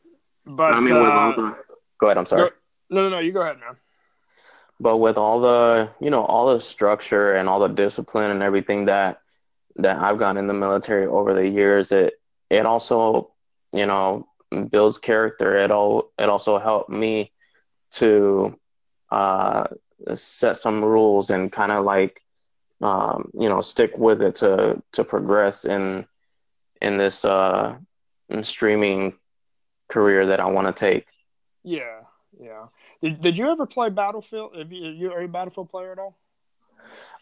But 0.46 0.72
I 0.72 0.80
mean, 0.80 0.94
uh, 0.94 1.00
with 1.00 1.10
all 1.10 1.32
the 1.34 1.58
go 1.98 2.06
ahead. 2.06 2.18
I'm 2.18 2.26
sorry. 2.26 2.50
No, 2.88 3.02
no, 3.02 3.08
no. 3.10 3.18
You 3.18 3.32
go 3.32 3.42
ahead, 3.42 3.58
man. 3.58 3.76
But 4.78 4.98
with 4.98 5.16
all 5.16 5.40
the, 5.40 5.90
you 6.00 6.10
know, 6.10 6.24
all 6.24 6.52
the 6.52 6.60
structure 6.60 7.34
and 7.34 7.48
all 7.48 7.60
the 7.60 7.68
discipline 7.68 8.30
and 8.30 8.42
everything 8.42 8.84
that 8.86 9.20
that 9.76 9.98
I've 9.98 10.18
gotten 10.18 10.38
in 10.38 10.46
the 10.46 10.54
military 10.54 11.06
over 11.06 11.34
the 11.34 11.48
years, 11.48 11.92
it 11.92 12.14
it 12.50 12.66
also, 12.66 13.32
you 13.72 13.86
know, 13.86 14.26
builds 14.70 14.98
character. 14.98 15.56
It 15.56 15.70
all 15.70 16.12
it 16.18 16.28
also 16.28 16.58
helped 16.58 16.90
me 16.90 17.32
to 17.92 18.58
uh, 19.10 19.66
set 20.14 20.56
some 20.56 20.84
rules 20.84 21.30
and 21.30 21.50
kind 21.50 21.72
of 21.72 21.84
like 21.84 22.22
um, 22.80 23.30
you 23.34 23.48
know 23.48 23.60
stick 23.60 23.96
with 23.96 24.22
it 24.22 24.36
to 24.36 24.82
to 24.92 25.04
progress 25.04 25.64
in 25.64 26.06
in 26.80 26.96
this 26.96 27.24
uh, 27.24 27.76
streaming 28.42 29.14
career 29.88 30.26
that 30.26 30.40
I 30.40 30.46
want 30.46 30.66
to 30.66 30.78
take. 30.78 31.06
Yeah, 31.64 32.00
yeah. 32.38 32.66
Did, 33.02 33.20
did 33.20 33.38
you 33.38 33.50
ever 33.50 33.66
play 33.66 33.90
Battlefield? 33.90 34.52
You, 34.54 34.88
you 34.90 35.12
are 35.12 35.20
you 35.20 35.26
a 35.26 35.28
Battlefield 35.28 35.70
player 35.70 35.92
at 35.92 35.98
all? 35.98 36.16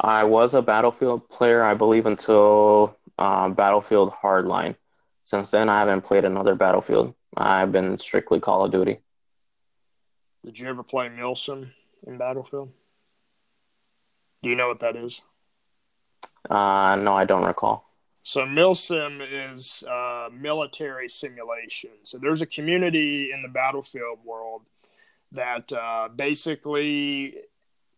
I 0.00 0.24
was 0.24 0.55
a 0.55 0.62
Battlefield 0.62 1.29
player, 1.29 1.62
I 1.62 1.74
believe, 1.74 2.07
until 2.07 2.96
uh, 3.18 3.48
Battlefield 3.48 4.12
Hardline. 4.12 4.77
Since 5.22 5.50
then, 5.50 5.68
I 5.68 5.79
haven't 5.79 6.03
played 6.03 6.24
another 6.24 6.55
Battlefield. 6.55 7.14
I've 7.37 7.72
been 7.72 7.98
strictly 7.98 8.40
Call 8.40 8.64
of 8.64 8.72
Duty. 8.72 8.98
Did 10.44 10.59
you 10.59 10.68
ever 10.68 10.83
play 10.83 11.09
Milsim 11.09 11.70
in 12.07 12.18
Battlefield? 12.18 12.70
Do 14.42 14.50
you 14.50 14.57
know 14.57 14.68
what 14.68 14.81
that 14.81 14.94
is? 14.94 15.22
Uh, 16.50 16.96
no, 16.96 17.14
I 17.14 17.24
don't 17.24 17.44
recall. 17.44 17.88
So 18.22 18.40
Milsim 18.42 19.20
is 19.22 19.83
uh, 19.85 20.29
military 20.33 21.09
simulation. 21.09 21.90
So 22.03 22.18
there's 22.18 22.42
a 22.42 22.46
community 22.46 23.31
in 23.33 23.42
the 23.42 23.48
Battlefield 23.48 24.18
world 24.24 24.62
that 25.33 25.72
uh, 25.72 26.09
basically, 26.14 27.37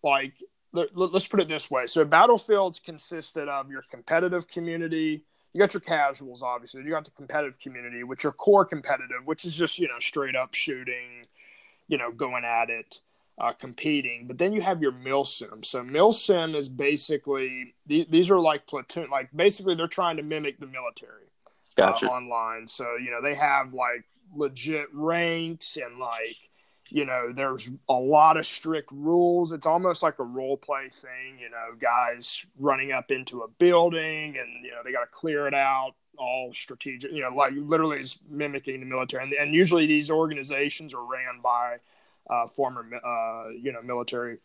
like, 0.02 0.34
let, 0.76 1.14
us 1.14 1.26
put 1.26 1.40
it 1.40 1.48
this 1.48 1.70
way. 1.70 1.86
So 1.86 2.04
Battlefields 2.04 2.78
consisted 2.78 3.48
of 3.48 3.70
your 3.70 3.82
competitive 3.90 4.46
community– 4.48 5.24
you 5.56 5.60
got 5.62 5.72
your 5.72 5.80
casuals, 5.80 6.42
obviously. 6.42 6.82
You 6.82 6.90
got 6.90 7.06
the 7.06 7.10
competitive 7.12 7.58
community, 7.58 8.04
which 8.04 8.26
are 8.26 8.32
core 8.32 8.66
competitive, 8.66 9.26
which 9.26 9.46
is 9.46 9.56
just 9.56 9.78
you 9.78 9.88
know 9.88 9.98
straight 10.00 10.36
up 10.36 10.52
shooting, 10.52 11.26
you 11.88 11.96
know, 11.96 12.12
going 12.12 12.44
at 12.44 12.68
it, 12.68 13.00
uh, 13.38 13.52
competing. 13.52 14.26
But 14.26 14.36
then 14.36 14.52
you 14.52 14.60
have 14.60 14.82
your 14.82 14.92
milsim. 14.92 15.64
So 15.64 15.82
milsim 15.82 16.54
is 16.54 16.68
basically 16.68 17.74
these 17.86 18.30
are 18.30 18.38
like 18.38 18.66
platoon, 18.66 19.08
like 19.10 19.30
basically 19.34 19.74
they're 19.74 19.86
trying 19.86 20.18
to 20.18 20.22
mimic 20.22 20.60
the 20.60 20.66
military. 20.66 21.24
Uh, 21.46 21.50
gotcha. 21.74 22.06
Uh, 22.06 22.10
online. 22.10 22.68
So 22.68 22.84
you 23.02 23.10
know 23.10 23.22
they 23.22 23.34
have 23.34 23.72
like 23.72 24.04
legit 24.34 24.88
ranks 24.92 25.78
and 25.78 25.98
like 25.98 26.50
you 26.88 27.04
know, 27.04 27.32
there's 27.34 27.70
a 27.88 27.94
lot 27.94 28.36
of 28.36 28.46
strict 28.46 28.90
rules. 28.92 29.52
It's 29.52 29.66
almost 29.66 30.02
like 30.02 30.18
a 30.18 30.24
role 30.24 30.56
play 30.56 30.88
thing, 30.88 31.38
you 31.40 31.50
know, 31.50 31.76
guys 31.78 32.46
running 32.58 32.92
up 32.92 33.10
into 33.10 33.42
a 33.42 33.48
building 33.48 34.36
and, 34.38 34.64
you 34.64 34.70
know, 34.70 34.78
they 34.84 34.92
got 34.92 35.00
to 35.00 35.10
clear 35.10 35.46
it 35.46 35.54
out, 35.54 35.94
all 36.18 36.52
strategic, 36.54 37.12
you 37.12 37.22
know, 37.22 37.30
like 37.30 37.52
literally 37.56 38.00
is 38.00 38.18
mimicking 38.28 38.80
the 38.80 38.86
military. 38.86 39.24
And, 39.24 39.32
and 39.32 39.54
usually 39.54 39.86
these 39.86 40.10
organizations 40.10 40.94
are 40.94 41.04
ran 41.04 41.40
by 41.42 41.76
uh, 42.30 42.46
former, 42.46 42.88
uh, 42.94 43.50
you 43.50 43.72
know, 43.72 43.82
military 43.82 44.38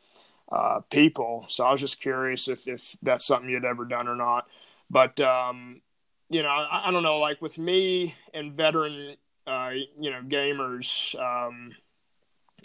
uh, 0.51 0.81
people. 0.89 1.45
So 1.47 1.63
I 1.63 1.71
was 1.71 1.81
just 1.81 2.01
curious 2.01 2.47
if, 2.47 2.67
if 2.67 2.97
that's 3.01 3.25
something 3.25 3.49
you'd 3.49 3.65
ever 3.65 3.85
done 3.85 4.07
or 4.07 4.15
not. 4.15 4.47
But 4.89 5.19
um, 5.21 5.81
you 6.29 6.43
know, 6.43 6.49
I, 6.49 6.87
I, 6.87 6.91
don't 6.91 7.03
know. 7.03 7.19
Like 7.19 7.41
with 7.41 7.57
me 7.57 8.15
and 8.33 8.53
veteran, 8.53 9.15
uh, 9.47 9.71
you 9.99 10.11
know, 10.11 10.21
gamers, 10.27 11.15
um, 11.19 11.73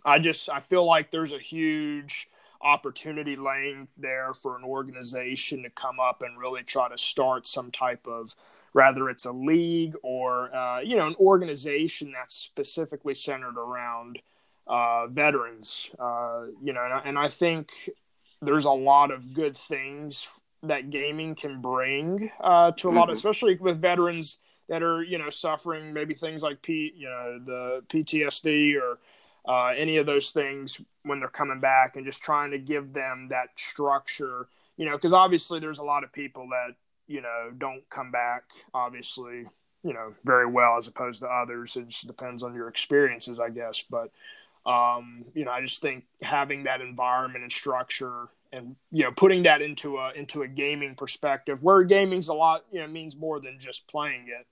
I 0.07 0.21
just 0.21 0.49
I 0.49 0.61
feel 0.61 0.87
like 0.87 1.11
there's 1.11 1.33
a 1.33 1.38
huge 1.38 2.29
opportunity 2.62 3.37
laying 3.37 3.88
there 3.99 4.33
for 4.33 4.57
an 4.57 4.64
organization 4.64 5.62
to 5.64 5.71
come 5.71 6.01
up 6.01 6.23
and 6.23 6.38
really 6.38 6.62
try 6.62 6.88
to 6.88 6.97
start 6.97 7.47
some 7.47 7.71
type 7.71 8.07
of 8.07 8.35
whether 8.73 9.09
it's 9.09 9.25
a 9.25 9.33
league 9.33 9.95
or 10.03 10.55
uh, 10.55 10.81
you 10.81 10.97
know 10.97 11.07
an 11.07 11.16
organization 11.19 12.12
that's 12.12 12.35
specifically 12.35 13.14
centered 13.14 13.59
around 13.59 14.21
uh, 14.66 15.07
veterans. 15.09 15.90
Uh, 15.99 16.45
you 16.62 16.73
know, 16.73 16.85
and 16.85 16.95
I, 16.95 16.99
and 17.05 17.19
I 17.19 17.29
think 17.29 17.73
there's 18.40 18.64
a 18.64 18.71
lot 18.71 19.11
of 19.11 19.35
good 19.35 19.57
things 19.57 20.29
that 20.62 20.90
gaming 20.90 21.35
can 21.35 21.61
bring 21.61 22.31
uh, 22.40 22.73
to 22.73 22.88
a 22.88 22.92
lot, 22.92 23.05
of, 23.05 23.09
mm-hmm. 23.09 23.12
especially 23.12 23.55
with 23.57 23.81
veterans 23.81 24.38
that 24.69 24.83
are 24.83 25.03
you 25.03 25.19
know 25.19 25.31
suffering 25.31 25.92
maybe 25.92 26.14
things 26.14 26.42
like 26.42 26.62
P, 26.62 26.92
you 26.95 27.09
know, 27.09 27.38
the 27.45 27.83
PTSD 27.88 28.77
or 28.81 28.99
uh, 29.46 29.72
any 29.76 29.96
of 29.96 30.06
those 30.06 30.30
things 30.30 30.80
when 31.04 31.20
they're 31.20 31.28
coming 31.28 31.61
back, 31.61 31.96
and 31.96 32.04
just 32.04 32.22
trying 32.22 32.50
to 32.50 32.59
give 32.59 32.92
them 32.92 33.28
that 33.30 33.48
structure. 33.56 34.48
You 34.76 34.87
know, 34.87 34.96
because 34.96 35.12
obviously 35.12 35.61
there's 35.61 35.78
a 35.78 35.85
lot 35.85 36.04
of 36.04 36.12
people 36.12 36.48
that 36.50 36.74
you 37.06 37.20
know 37.20 37.50
don't 37.56 37.88
come 37.90 38.11
back. 38.11 38.44
Obviously, 38.74 39.46
you 39.82 39.92
know 39.92 40.14
very 40.24 40.46
well 40.46 40.76
as 40.76 40.87
opposed 40.87 41.20
to 41.20 41.26
others. 41.26 41.76
It 41.76 41.88
just 41.88 42.06
depends 42.06 42.42
on 42.42 42.54
your 42.54 42.68
experiences, 42.68 43.40
I 43.40 43.50
guess. 43.50 43.82
But 43.88 44.11
um, 44.66 45.24
you 45.35 45.44
know, 45.44 45.52
I 45.52 45.62
just 45.62 45.80
think 45.80 46.04
having 46.22 46.64
that 46.64 46.80
environment 46.80 47.44
and 47.44 47.52
structure 47.52 48.28
and 48.52 48.76
you 48.90 49.04
know 49.04 49.12
putting 49.12 49.42
that 49.42 49.62
into 49.62 49.98
a 49.98 50.12
into 50.12 50.42
a 50.42 50.48
gaming 50.48 50.94
perspective 50.94 51.62
where 51.62 51.82
gaming's 51.82 52.28
a 52.28 52.35
lot 52.35 52.64
you 52.72 52.80
know 52.80 52.87
means 52.87 53.16
more 53.16 53.40
than 53.40 53.59
just 53.59 53.87
playing 53.87 54.26
it 54.28 54.46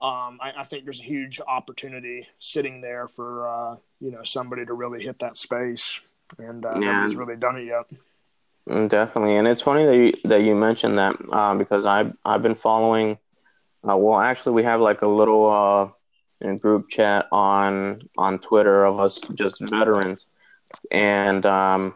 um, 0.00 0.38
I, 0.40 0.52
I, 0.58 0.64
think 0.64 0.84
there's 0.84 1.00
a 1.00 1.04
huge 1.04 1.40
opportunity 1.40 2.28
sitting 2.38 2.80
there 2.80 3.08
for 3.08 3.48
uh, 3.48 3.76
you 4.00 4.12
know 4.12 4.22
somebody 4.22 4.64
to 4.64 4.72
really 4.72 5.02
hit 5.02 5.18
that 5.20 5.36
space, 5.36 6.14
and 6.38 6.64
uh, 6.64 6.74
yeah. 6.80 6.92
nobody's 6.92 7.16
really 7.16 7.36
done 7.36 7.56
it 7.56 7.66
yet. 7.66 7.84
Mm, 8.68 8.88
definitely, 8.88 9.36
and 9.36 9.48
it's 9.48 9.62
funny 9.62 9.84
that 9.84 9.96
you 9.96 10.28
that 10.28 10.42
you 10.42 10.54
mentioned 10.54 10.98
that 10.98 11.16
uh, 11.32 11.54
because 11.54 11.84
I've 11.84 12.16
I've 12.24 12.42
been 12.42 12.54
following. 12.54 13.18
Uh, 13.88 13.96
well, 13.96 14.20
actually, 14.20 14.52
we 14.52 14.62
have 14.62 14.80
like 14.80 15.02
a 15.02 15.08
little 15.08 15.94
uh, 16.42 16.52
group 16.54 16.88
chat 16.88 17.26
on 17.32 18.08
on 18.16 18.38
Twitter 18.38 18.84
of 18.84 19.00
us 19.00 19.20
just 19.34 19.60
veterans, 19.60 20.28
and 20.92 21.44
um, 21.44 21.94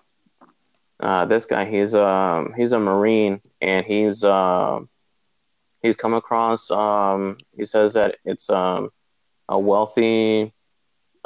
uh, 0.99 1.25
this 1.27 1.45
guy 1.45 1.65
he's 1.65 1.95
a 1.95 2.05
um, 2.05 2.55
he's 2.57 2.73
a 2.73 2.79
Marine 2.79 3.41
and 3.61 3.85
he's 3.85 4.25
uh, 4.25 4.81
he's 5.83 5.97
come 5.97 6.15
across. 6.15 6.71
Um, 6.71 7.39
he 7.57 7.65
says 7.65 7.95
that 7.95 8.17
it's 8.25 8.49
um, 8.49 8.91
a 9.49 9.59
wealthy 9.59 10.53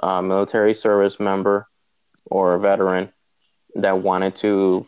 uh, 0.02 0.22
military 0.22 0.74
service 0.74 1.20
member 1.20 1.68
or 2.24 2.54
a 2.54 2.60
veteran 2.60 3.12
that 3.76 3.98
wanted 3.98 4.34
to 4.36 4.86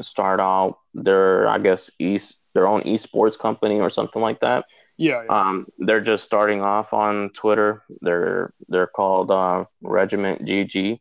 start 0.00 0.40
out 0.40 0.78
their, 0.94 1.48
I 1.48 1.58
guess, 1.58 1.90
east 1.98 2.36
their 2.54 2.66
own 2.66 2.82
esports 2.82 3.38
company 3.38 3.80
or 3.80 3.90
something 3.90 4.22
like 4.22 4.40
that. 4.40 4.66
Yeah, 4.96 5.22
yeah. 5.22 5.48
Um, 5.48 5.66
they're 5.78 6.00
just 6.00 6.24
starting 6.24 6.60
off 6.60 6.92
on 6.92 7.30
Twitter. 7.30 7.84
They're 8.00 8.52
they're 8.68 8.88
called 8.88 9.30
uh, 9.30 9.66
Regiment 9.80 10.44
GG, 10.44 10.98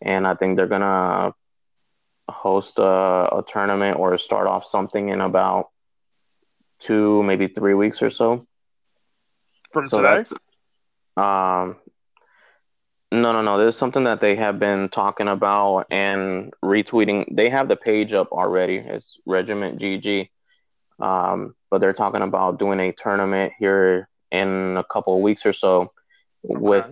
and 0.00 0.26
I 0.26 0.34
think 0.34 0.56
they're 0.56 0.66
gonna 0.66 1.34
host 2.28 2.78
a, 2.78 2.82
a 3.36 3.44
tournament 3.46 3.98
or 3.98 4.18
start 4.18 4.48
off 4.48 4.64
something 4.64 5.10
in 5.10 5.20
about 5.20 5.68
two, 6.82 7.22
maybe 7.22 7.48
three 7.48 7.74
weeks 7.74 8.02
or 8.02 8.10
so. 8.10 8.46
From 9.72 9.86
so 9.86 9.98
today? 9.98 10.16
That's, 10.16 10.32
um, 11.16 11.76
no, 13.10 13.32
no, 13.32 13.42
no. 13.42 13.58
There's 13.58 13.76
something 13.76 14.04
that 14.04 14.20
they 14.20 14.36
have 14.36 14.58
been 14.58 14.88
talking 14.88 15.28
about 15.28 15.86
and 15.90 16.52
retweeting. 16.64 17.26
They 17.30 17.50
have 17.50 17.68
the 17.68 17.76
page 17.76 18.14
up 18.14 18.32
already. 18.32 18.76
It's 18.76 19.18
Regiment 19.26 19.78
GG. 19.78 20.30
Um, 20.98 21.54
but 21.70 21.80
they're 21.80 21.92
talking 21.92 22.22
about 22.22 22.58
doing 22.58 22.80
a 22.80 22.92
tournament 22.92 23.52
here 23.58 24.08
in 24.30 24.76
a 24.76 24.84
couple 24.84 25.14
of 25.14 25.22
weeks 25.22 25.44
or 25.44 25.52
so 25.52 25.92
okay. 26.48 26.58
with 26.58 26.86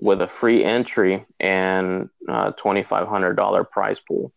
with 0.00 0.22
a 0.22 0.28
free 0.28 0.64
entry 0.64 1.26
and 1.40 2.08
a 2.28 2.52
twenty 2.52 2.82
five 2.82 3.08
hundred 3.08 3.34
dollar 3.34 3.64
prize 3.64 4.00
pool. 4.00 4.32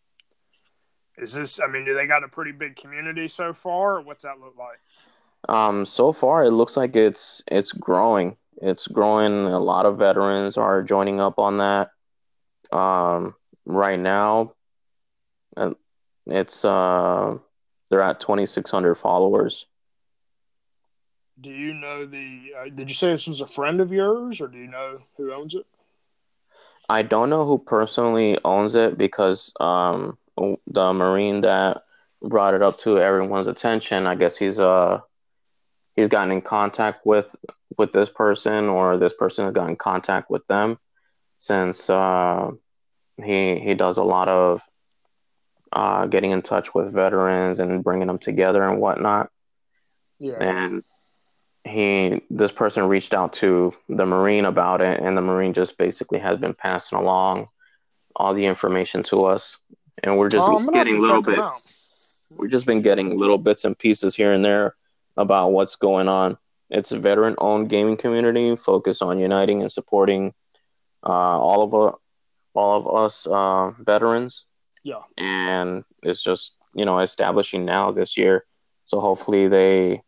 Is 1.17 1.33
this? 1.33 1.59
I 1.59 1.67
mean, 1.67 1.85
do 1.85 1.93
they 1.93 2.07
got 2.07 2.23
a 2.23 2.27
pretty 2.27 2.51
big 2.51 2.75
community 2.75 3.27
so 3.27 3.53
far? 3.53 3.97
Or 3.97 4.01
what's 4.01 4.23
that 4.23 4.39
look 4.39 4.55
like? 4.57 4.79
Um, 5.49 5.85
so 5.85 6.11
far, 6.11 6.43
it 6.43 6.51
looks 6.51 6.77
like 6.77 6.95
it's 6.95 7.43
it's 7.47 7.71
growing. 7.71 8.37
It's 8.61 8.87
growing. 8.87 9.45
A 9.45 9.59
lot 9.59 9.85
of 9.85 9.97
veterans 9.97 10.57
are 10.57 10.83
joining 10.83 11.19
up 11.19 11.39
on 11.39 11.57
that. 11.57 11.91
Um, 12.71 13.35
right 13.65 13.99
now, 13.99 14.53
uh, 15.57 15.73
it's 16.27 16.63
uh, 16.63 17.37
they're 17.89 18.01
at 18.01 18.19
twenty 18.19 18.45
six 18.45 18.69
hundred 18.69 18.95
followers. 18.95 19.65
Do 21.39 21.49
you 21.49 21.73
know 21.73 22.05
the? 22.05 22.53
Uh, 22.57 22.69
did 22.69 22.89
you 22.89 22.95
say 22.95 23.09
this 23.09 23.27
was 23.27 23.41
a 23.41 23.47
friend 23.47 23.81
of 23.81 23.91
yours, 23.91 24.41
or 24.41 24.47
do 24.47 24.59
you 24.59 24.67
know 24.67 24.99
who 25.17 25.33
owns 25.33 25.55
it? 25.55 25.65
I 26.87 27.01
don't 27.01 27.29
know 27.29 27.45
who 27.45 27.57
personally 27.57 28.37
owns 28.43 28.75
it 28.75 28.97
because 28.97 29.53
um, 29.59 30.17
the 30.67 30.93
marine 30.93 31.41
that 31.41 31.83
brought 32.21 32.53
it 32.53 32.61
up 32.61 32.79
to 32.79 32.99
everyone's 32.99 33.47
attention. 33.47 34.05
I 34.07 34.15
guess 34.15 34.37
he's 34.37 34.59
uh 34.59 34.99
he's 35.95 36.07
gotten 36.07 36.31
in 36.31 36.41
contact 36.41 37.05
with 37.05 37.35
with 37.77 37.93
this 37.93 38.09
person 38.09 38.65
or 38.65 38.97
this 38.97 39.13
person 39.13 39.45
has 39.45 39.53
gotten 39.53 39.71
in 39.71 39.75
contact 39.75 40.29
with 40.29 40.45
them 40.47 40.77
since 41.37 41.89
uh, 41.89 42.51
he 43.23 43.59
he 43.59 43.73
does 43.73 43.97
a 43.97 44.03
lot 44.03 44.27
of 44.27 44.61
uh, 45.73 46.05
getting 46.05 46.31
in 46.31 46.41
touch 46.41 46.75
with 46.75 46.93
veterans 46.93 47.59
and 47.59 47.83
bringing 47.83 48.07
them 48.07 48.19
together 48.19 48.63
and 48.63 48.79
whatnot. 48.79 49.29
Yeah. 50.19 50.37
And 50.39 50.83
he 51.63 52.21
this 52.29 52.51
person 52.51 52.87
reached 52.87 53.13
out 53.13 53.33
to 53.33 53.73
the 53.87 54.05
marine 54.05 54.45
about 54.45 54.81
it 54.81 54.99
and 54.99 55.15
the 55.15 55.21
marine 55.21 55.53
just 55.53 55.77
basically 55.77 56.19
has 56.19 56.37
been 56.39 56.53
passing 56.53 56.97
along 56.97 57.47
all 58.15 58.33
the 58.33 58.45
information 58.45 59.03
to 59.03 59.25
us 59.25 59.57
and 60.03 60.17
we're 60.17 60.29
just 60.29 60.49
oh, 60.49 60.69
getting 60.71 60.99
little 60.99 61.21
bit 61.21 61.39
we've 62.31 62.49
just 62.49 62.65
been 62.65 62.81
getting 62.81 63.17
little 63.17 63.37
bits 63.37 63.63
and 63.63 63.77
pieces 63.77 64.15
here 64.15 64.33
and 64.33 64.43
there 64.43 64.75
about 65.21 65.51
what's 65.51 65.75
going 65.75 66.07
on. 66.07 66.37
It's 66.69 66.91
a 66.91 66.99
veteran 66.99 67.35
owned 67.37 67.69
gaming 67.69 67.97
community 67.97 68.55
focused 68.55 69.01
on 69.01 69.19
uniting 69.19 69.61
and 69.61 69.71
supporting 69.71 70.33
uh, 71.03 71.39
all 71.39 71.63
of 71.63 71.73
uh, 71.73 71.95
all 72.53 72.77
of 72.77 73.03
us 73.05 73.27
uh, 73.27 73.71
veterans. 73.83 74.45
Yeah. 74.83 75.01
And 75.17 75.83
it's 76.03 76.23
just, 76.23 76.55
you 76.73 76.85
know, 76.85 76.99
establishing 76.99 77.65
now 77.65 77.91
this 77.91 78.17
year. 78.17 78.45
So 78.85 78.99
hopefully 78.99 79.47
they 79.47 80.01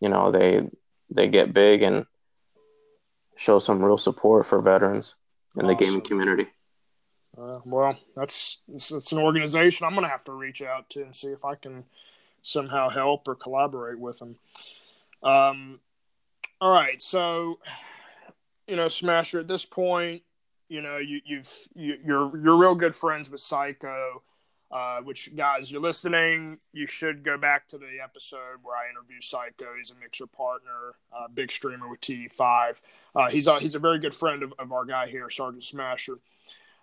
you 0.00 0.08
know, 0.08 0.30
they 0.30 0.68
they 1.10 1.28
get 1.28 1.52
big 1.52 1.82
and 1.82 2.06
show 3.36 3.58
some 3.58 3.82
real 3.82 3.98
support 3.98 4.46
for 4.46 4.60
veterans 4.60 5.14
in 5.56 5.64
awesome. 5.64 5.76
the 5.76 5.84
gaming 5.84 6.00
community. 6.02 6.46
Uh, 7.36 7.60
well, 7.64 7.96
that's 8.16 8.58
it's, 8.72 9.12
an 9.12 9.18
organization 9.18 9.86
I'm 9.86 9.94
going 9.94 10.04
to 10.04 10.10
have 10.10 10.24
to 10.24 10.32
reach 10.32 10.60
out 10.60 10.90
to 10.90 11.02
and 11.02 11.14
see 11.14 11.28
if 11.28 11.44
I 11.44 11.54
can 11.54 11.84
somehow 12.42 12.88
help 12.88 13.28
or 13.28 13.34
collaborate 13.34 13.98
with 13.98 14.18
them. 14.18 14.36
Um, 15.22 15.80
all 16.60 16.72
right, 16.72 17.00
so 17.00 17.58
you 18.66 18.76
know, 18.76 18.88
Smasher, 18.88 19.40
at 19.40 19.48
this 19.48 19.64
point, 19.64 20.22
you 20.68 20.82
know, 20.82 20.98
you, 20.98 21.20
you've 21.24 21.52
you, 21.74 21.92
have 21.92 22.00
you 22.04 22.40
you're 22.42 22.56
real 22.56 22.74
good 22.74 22.94
friends 22.94 23.30
with 23.30 23.40
Psycho. 23.40 24.22
Uh, 24.70 24.98
which 25.00 25.34
guys, 25.34 25.72
you're 25.72 25.80
listening, 25.80 26.58
you 26.74 26.86
should 26.86 27.22
go 27.22 27.38
back 27.38 27.66
to 27.66 27.78
the 27.78 28.00
episode 28.04 28.58
where 28.62 28.76
I 28.76 28.90
interview 28.90 29.18
Psycho. 29.18 29.68
He's 29.78 29.90
a 29.90 29.94
mixer 29.94 30.26
partner, 30.26 30.92
uh, 31.10 31.26
big 31.32 31.50
streamer 31.50 31.88
with 31.88 32.02
T5. 32.02 32.82
Uh, 33.14 33.30
he's 33.30 33.46
a, 33.46 33.58
he's 33.60 33.76
a 33.76 33.78
very 33.78 33.98
good 33.98 34.12
friend 34.12 34.42
of, 34.42 34.52
of 34.58 34.70
our 34.70 34.84
guy 34.84 35.08
here, 35.08 35.30
Sergeant 35.30 35.64
Smasher. 35.64 36.18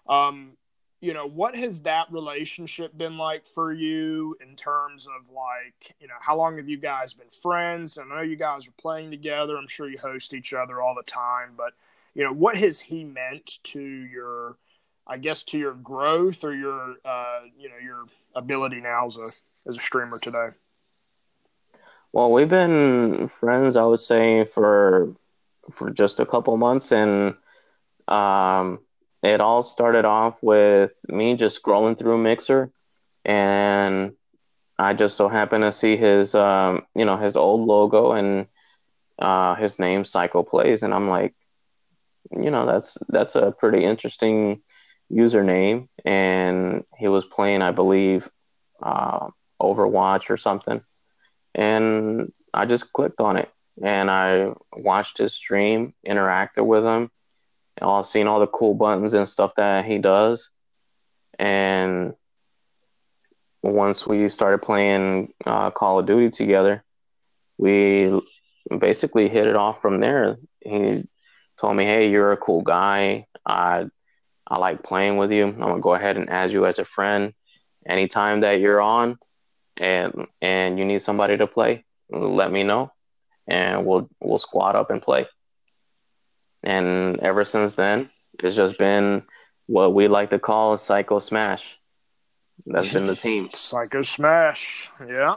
Um, 0.09 0.53
you 1.01 1.13
know 1.13 1.27
what 1.27 1.55
has 1.55 1.81
that 1.81 2.11
relationship 2.11 2.97
been 2.97 3.17
like 3.17 3.45
for 3.45 3.71
you 3.73 4.37
in 4.41 4.55
terms 4.55 5.07
of 5.07 5.29
like 5.29 5.95
you 5.99 6.07
know 6.07 6.15
how 6.19 6.35
long 6.35 6.57
have 6.57 6.69
you 6.69 6.77
guys 6.77 7.13
been 7.13 7.29
friends? 7.29 7.97
I 7.97 8.03
know 8.05 8.21
you 8.21 8.35
guys 8.35 8.67
are 8.67 8.73
playing 8.77 9.11
together. 9.11 9.57
I'm 9.57 9.67
sure 9.67 9.89
you 9.89 9.97
host 9.97 10.33
each 10.33 10.53
other 10.53 10.81
all 10.81 10.95
the 10.95 11.03
time 11.03 11.51
but 11.57 11.73
you 12.15 12.23
know 12.23 12.33
what 12.33 12.57
has 12.57 12.79
he 12.79 13.03
meant 13.03 13.59
to 13.63 13.79
your 13.79 14.57
i 15.05 15.17
guess 15.17 15.43
to 15.43 15.57
your 15.57 15.73
growth 15.73 16.43
or 16.43 16.55
your 16.55 16.95
uh, 17.05 17.41
you 17.59 17.69
know 17.69 17.77
your 17.77 18.05
ability 18.33 18.81
now 18.81 19.05
as 19.05 19.17
a 19.17 19.69
as 19.69 19.77
a 19.77 19.81
streamer 19.81 20.17
today? 20.19 20.47
Well 22.11 22.31
we've 22.31 22.49
been 22.49 23.27
friends 23.27 23.77
i 23.77 23.83
would 23.83 23.99
say 23.99 24.45
for 24.45 25.13
for 25.71 25.89
just 25.91 26.19
a 26.19 26.25
couple 26.25 26.55
months 26.57 26.91
and 26.91 27.35
um 28.07 28.79
it 29.25 29.41
all 29.41 29.63
started 29.63 30.05
off 30.05 30.41
with 30.43 30.93
me 31.09 31.35
just 31.35 31.61
scrolling 31.61 31.97
through 31.97 32.17
Mixer 32.19 32.71
and 33.25 34.13
I 34.77 34.93
just 34.93 35.17
so 35.17 35.27
happened 35.27 35.63
to 35.63 35.71
see 35.71 35.97
his, 35.97 36.35
um, 36.35 36.83
you 36.95 37.05
know, 37.05 37.17
his 37.17 37.37
old 37.37 37.67
logo 37.67 38.11
and 38.11 38.47
uh, 39.19 39.55
his 39.55 39.79
name, 39.79 40.05
Psycho 40.05 40.43
Plays, 40.43 40.83
and 40.83 40.93
I'm 40.93 41.09
like, 41.09 41.33
you 42.31 42.51
know, 42.51 42.65
that's 42.65 42.97
that's 43.07 43.35
a 43.35 43.51
pretty 43.51 43.83
interesting 43.85 44.61
username. 45.11 45.87
And 46.03 46.83
he 46.97 47.07
was 47.07 47.25
playing, 47.25 47.61
I 47.61 47.71
believe, 47.71 48.29
uh, 48.83 49.29
Overwatch 49.61 50.29
or 50.29 50.37
something, 50.37 50.81
and 51.55 52.31
I 52.53 52.65
just 52.65 52.91
clicked 52.91 53.21
on 53.21 53.37
it 53.37 53.49
and 53.81 54.09
I 54.09 54.53
watched 54.73 55.17
his 55.17 55.33
stream, 55.33 55.93
interacted 56.07 56.65
with 56.65 56.83
him, 56.83 57.11
all 57.81 58.03
seen 58.03 58.27
all 58.27 58.39
the 58.39 58.47
cool 58.47 58.73
buttons 58.73 59.13
and 59.13 59.27
stuff 59.27 59.55
that 59.55 59.85
he 59.85 59.97
does, 59.97 60.49
and 61.37 62.13
once 63.61 64.05
we 64.05 64.29
started 64.29 64.59
playing 64.59 65.33
uh, 65.45 65.71
Call 65.71 65.99
of 65.99 66.05
Duty 66.05 66.29
together, 66.29 66.83
we 67.57 68.11
basically 68.79 69.27
hit 69.27 69.47
it 69.47 69.55
off 69.55 69.81
from 69.81 69.99
there. 69.99 70.37
He 70.61 71.03
told 71.59 71.75
me, 71.75 71.85
"Hey, 71.85 72.09
you're 72.09 72.31
a 72.31 72.37
cool 72.37 72.61
guy. 72.61 73.27
I 73.45 73.87
I 74.47 74.57
like 74.57 74.83
playing 74.83 75.17
with 75.17 75.31
you. 75.31 75.47
I'm 75.47 75.59
gonna 75.59 75.79
go 75.79 75.95
ahead 75.95 76.17
and 76.17 76.29
add 76.29 76.51
you 76.51 76.65
as 76.65 76.79
a 76.79 76.85
friend. 76.85 77.33
Anytime 77.85 78.41
that 78.41 78.59
you're 78.59 78.81
on, 78.81 79.17
and 79.77 80.27
and 80.41 80.77
you 80.79 80.85
need 80.85 81.01
somebody 81.01 81.37
to 81.37 81.47
play, 81.47 81.85
let 82.09 82.51
me 82.51 82.63
know, 82.63 82.91
and 83.47 83.85
we'll 83.85 84.09
we'll 84.21 84.37
squad 84.37 84.75
up 84.75 84.91
and 84.91 85.01
play." 85.01 85.27
And 86.65 87.19
ever 87.19 87.45
since 87.45 87.75
then, 87.75 88.09
it's 88.39 88.55
just 88.55 88.77
been 88.77 89.23
what 89.67 89.93
we 89.93 90.07
like 90.07 90.31
to 90.31 90.39
call 90.39 90.73
a 90.73 90.77
psycho 90.77 91.19
smash. 91.19 91.79
That's 92.65 92.91
been 92.91 93.07
the 93.07 93.15
team. 93.15 93.49
Psycho 93.53 94.01
Smash. 94.01 94.89
Yeah. 95.05 95.35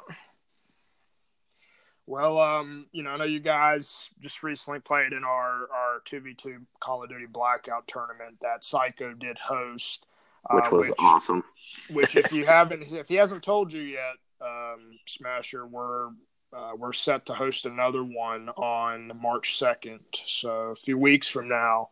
Well, 2.06 2.38
um, 2.38 2.86
you 2.92 3.02
know, 3.02 3.10
I 3.10 3.16
know 3.18 3.24
you 3.24 3.40
guys 3.40 4.08
just 4.20 4.42
recently 4.42 4.80
played 4.80 5.12
in 5.12 5.24
our 5.24 5.68
our 5.70 6.00
two 6.04 6.20
v 6.20 6.34
two 6.34 6.60
Call 6.80 7.02
of 7.02 7.10
Duty 7.10 7.26
Blackout 7.26 7.86
tournament 7.86 8.38
that 8.40 8.64
Psycho 8.64 9.12
did 9.12 9.36
host, 9.38 10.06
uh, 10.48 10.54
which 10.54 10.70
was 10.70 10.88
which, 10.88 10.98
awesome. 11.00 11.44
which, 11.90 12.16
if 12.16 12.32
you 12.32 12.46
haven't, 12.46 12.82
if 12.92 13.08
he 13.08 13.16
hasn't 13.16 13.42
told 13.42 13.72
you 13.74 13.82
yet, 13.82 14.14
um, 14.40 14.98
Smasher, 15.06 15.66
we're 15.66 16.08
uh, 16.52 16.72
we're 16.76 16.92
set 16.92 17.26
to 17.26 17.34
host 17.34 17.66
another 17.66 18.02
one 18.02 18.48
on 18.50 19.12
March 19.20 19.58
second. 19.58 20.00
So 20.12 20.50
a 20.50 20.74
few 20.74 20.98
weeks 20.98 21.28
from 21.28 21.48
now, 21.48 21.90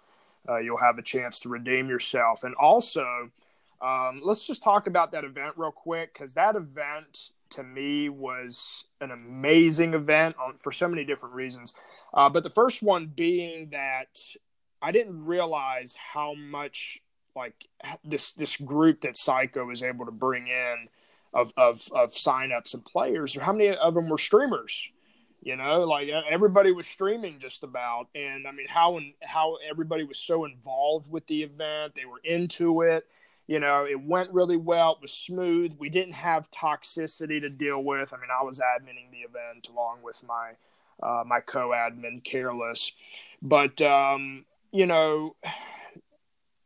uh, 0.49 0.59
you'll 0.59 0.79
have 0.79 0.99
a 0.99 1.03
chance 1.03 1.41
to 1.41 1.49
redeem 1.49 1.89
yourself, 1.89 2.45
and 2.45 2.55
also 2.55 3.31
um, 3.81 4.21
let's 4.25 4.47
just 4.47 4.63
talk 4.63 4.87
about 4.87 5.13
that 5.13 5.25
event 5.25 5.55
real 5.57 5.73
quick 5.73 6.15
because 6.15 6.35
that 6.35 6.57
event 6.57 7.31
to 7.51 7.63
me 7.63 8.09
was 8.09 8.85
an 9.01 9.11
amazing 9.11 9.95
event 9.95 10.37
on, 10.43 10.57
for 10.57 10.73
so 10.73 10.89
many 10.89 11.05
different 11.05 11.35
reasons. 11.35 11.75
Uh, 12.15 12.29
but 12.29 12.43
the 12.43 12.51
first 12.51 12.83
one 12.83 13.07
being 13.07 13.69
that 13.71 14.19
I 14.81 14.93
didn't 14.93 15.25
realize 15.25 15.97
how 15.97 16.35
much 16.35 17.01
like 17.35 17.69
this 18.05 18.33
this 18.33 18.57
group 18.57 19.03
that 19.03 19.17
Psycho 19.17 19.67
was 19.67 19.83
able 19.83 20.07
to 20.07 20.13
bring 20.13 20.49
in 20.49 20.89
of 21.35 21.53
of 21.57 21.89
of 21.93 22.13
signups 22.13 22.75
and 22.75 22.85
players, 22.85 23.37
or 23.37 23.43
how 23.43 23.53
many 23.53 23.77
of 23.77 23.95
them 23.95 24.09
were 24.09 24.19
streamers. 24.19 24.91
You 25.43 25.55
know, 25.55 25.85
like 25.85 26.09
everybody 26.29 26.73
was 26.73 26.89
streaming 26.89 27.39
just 27.39 27.63
about, 27.63 28.09
and 28.15 28.49
I 28.49 28.53
mean 28.53 28.67
how 28.69 28.97
and 28.97 29.13
how 29.23 29.59
everybody 29.69 30.03
was 30.03 30.19
so 30.19 30.45
involved 30.45 31.11
with 31.11 31.27
the 31.27 31.43
event. 31.43 31.95
They 31.95 32.05
were 32.05 32.21
into 32.25 32.83
it 32.83 33.07
you 33.47 33.61
know, 33.61 33.87
it 33.89 34.01
went 34.01 34.33
really 34.33 34.57
well. 34.57 34.93
It 34.93 35.03
was 35.03 35.13
smooth. 35.13 35.77
We 35.79 35.89
didn't 35.89 36.15
have 36.15 36.51
toxicity 36.51 37.41
to 37.41 37.49
deal 37.49 37.83
with. 37.85 38.13
I 38.13 38.17
mean, 38.17 38.31
I 38.31 38.43
was 38.43 38.59
adminning 38.59 39.11
the 39.13 39.19
event 39.19 39.69
along 39.69 39.99
with 40.03 40.23
my 40.25 40.53
uh, 41.03 41.23
my 41.27 41.41
co-admin, 41.41 42.25
Careless. 42.25 42.93
But 43.41 43.81
um, 43.83 44.45
you 44.73 44.87
know, 44.87 45.37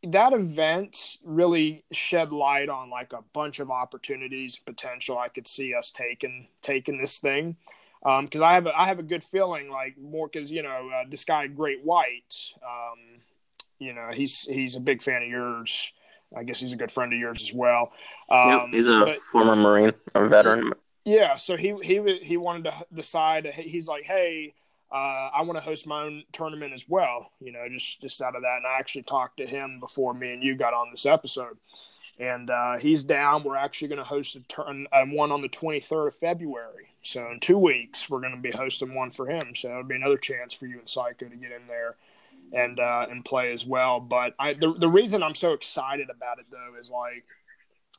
that 0.02 0.32
event 0.32 1.18
really 1.24 1.84
shed 1.92 2.32
light 2.32 2.68
on 2.68 2.90
like 2.90 3.12
a 3.12 3.22
bunch 3.32 3.60
of 3.60 3.70
opportunities, 3.70 4.56
potential. 4.56 5.18
I 5.18 5.28
could 5.28 5.46
see 5.46 5.74
us 5.74 5.90
taking 5.90 6.48
taking 6.62 6.98
this 6.98 7.18
thing 7.18 7.56
because 8.02 8.40
um, 8.40 8.44
I 8.44 8.54
have 8.54 8.66
a, 8.66 8.78
I 8.78 8.86
have 8.86 8.98
a 8.98 9.02
good 9.02 9.22
feeling 9.22 9.70
like 9.70 9.98
more 9.98 10.28
because 10.28 10.50
you 10.50 10.62
know 10.62 10.90
uh, 10.94 11.04
this 11.08 11.24
guy 11.24 11.46
Great 11.48 11.84
White, 11.84 12.34
um, 12.62 13.20
you 13.78 13.92
know 13.92 14.10
he's 14.12 14.42
he's 14.42 14.74
a 14.74 14.80
big 14.80 15.02
fan 15.02 15.22
of 15.22 15.28
yours. 15.28 15.92
I 16.34 16.44
guess 16.44 16.60
he's 16.60 16.72
a 16.72 16.76
good 16.76 16.92
friend 16.92 17.12
of 17.12 17.18
yours 17.18 17.42
as 17.42 17.52
well. 17.52 17.92
Um, 18.30 18.50
yep, 18.50 18.60
he's 18.70 18.86
a 18.86 19.00
but, 19.04 19.16
former 19.16 19.56
Marine, 19.56 19.92
a 20.14 20.28
veteran. 20.28 20.72
Yeah, 21.04 21.36
so 21.36 21.56
he 21.56 21.74
he 21.82 22.18
he 22.22 22.36
wanted 22.38 22.64
to 22.64 22.86
decide. 22.94 23.46
He's 23.46 23.88
like, 23.88 24.04
hey, 24.04 24.54
uh, 24.92 25.30
I 25.34 25.42
want 25.42 25.56
to 25.56 25.60
host 25.60 25.86
my 25.86 26.02
own 26.02 26.24
tournament 26.32 26.72
as 26.72 26.88
well. 26.88 27.30
You 27.40 27.52
know, 27.52 27.66
just 27.70 28.00
just 28.00 28.20
out 28.20 28.34
of 28.34 28.42
that. 28.42 28.56
And 28.58 28.66
I 28.66 28.78
actually 28.78 29.02
talked 29.02 29.36
to 29.38 29.46
him 29.46 29.80
before 29.80 30.14
me 30.14 30.32
and 30.32 30.42
you 30.42 30.56
got 30.56 30.74
on 30.74 30.90
this 30.90 31.06
episode, 31.06 31.56
and 32.18 32.50
uh, 32.50 32.78
he's 32.78 33.04
down. 33.04 33.44
We're 33.44 33.56
actually 33.56 33.88
going 33.88 33.98
to 33.98 34.04
host 34.04 34.36
a 34.36 34.40
turn 34.40 34.86
one 34.92 35.32
on 35.32 35.42
the 35.42 35.48
23rd 35.48 36.08
of 36.08 36.14
February. 36.14 36.88
So 37.02 37.30
in 37.30 37.40
two 37.40 37.58
weeks, 37.58 38.10
we're 38.10 38.20
going 38.20 38.34
to 38.34 38.40
be 38.40 38.50
hosting 38.50 38.94
one 38.94 39.10
for 39.10 39.30
him. 39.30 39.54
So 39.54 39.70
it'll 39.70 39.84
be 39.84 39.94
another 39.94 40.18
chance 40.18 40.52
for 40.52 40.66
you 40.66 40.78
and 40.78 40.88
Psycho 40.88 41.28
to 41.28 41.36
get 41.36 41.52
in 41.52 41.66
there 41.66 41.96
and 42.52 42.78
uh, 42.78 43.06
and 43.10 43.24
play 43.24 43.52
as 43.52 43.64
well. 43.64 44.00
But 44.00 44.34
I, 44.38 44.54
the 44.54 44.74
the 44.74 44.88
reason 44.88 45.22
I'm 45.22 45.34
so 45.34 45.52
excited 45.52 46.10
about 46.10 46.38
it 46.38 46.46
though 46.50 46.78
is 46.78 46.90
like, 46.90 47.24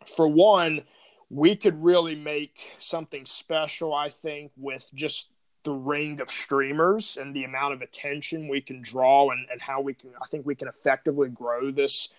for 0.06 0.27
one, 0.27 0.84
we 1.30 1.56
could 1.56 1.82
really 1.82 2.15
make 2.15 2.60
something 2.80 3.25
special. 3.25 3.93
I 3.93 4.10
think 4.10 4.51
with 4.58 4.89
just 4.93 5.30
the 5.63 5.74
ring 5.74 6.21
of 6.21 6.30
streamers 6.30 7.17
and 7.17 7.36
the 7.36 7.43
amount 7.43 7.74
of 7.74 7.82
attention 7.82 8.47
we 8.47 8.62
can 8.62 8.82
draw 8.82 9.30
and, 9.30 9.45
and 9.52 9.62
how 9.62 9.82
we 9.82 9.93
can 9.93 10.12
I 10.21 10.26
think 10.26 10.45
we 10.45 10.56
can 10.56 10.67
effectively 10.67 11.30
grow 11.30 11.71
this 11.71 12.10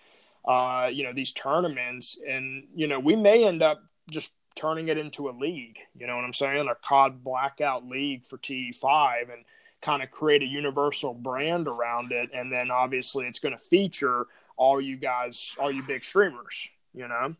uh, 0.45 0.89
you 0.91 1.03
know 1.03 1.13
these 1.13 1.31
tournaments. 1.31 2.17
And 2.27 2.65
you 2.75 2.87
know 2.87 2.99
we 2.99 3.15
may 3.15 3.45
end 3.45 3.61
up 3.61 3.83
just 4.09 4.31
turning 4.55 4.87
it 4.89 4.97
into 4.97 5.29
a 5.29 5.31
league 5.31 5.79
you 5.97 6.07
know 6.07 6.15
what 6.15 6.25
I'm 6.25 6.33
saying? 6.33 6.67
A 6.69 6.75
COD 6.75 7.23
blackout 7.23 7.87
league 7.87 8.25
for 8.25 8.37
T5 8.37 9.33
and 9.33 9.43
kind 9.81 10.01
of 10.01 10.09
create 10.09 10.41
a 10.41 10.45
universal 10.45 11.13
brand 11.13 11.67
around 11.67 12.11
it. 12.13 12.29
And 12.33 12.51
then 12.51 12.71
obviously 12.71 13.25
it's 13.25 13.39
going 13.39 13.57
to 13.57 13.63
feature 13.63 14.27
all 14.57 14.79
you 14.79 14.97
guys 14.97 15.51
all 15.59 15.71
you 15.71 15.81
big 15.87 16.03
streamers 16.03 16.67
you 16.93 17.07
know 17.07 17.35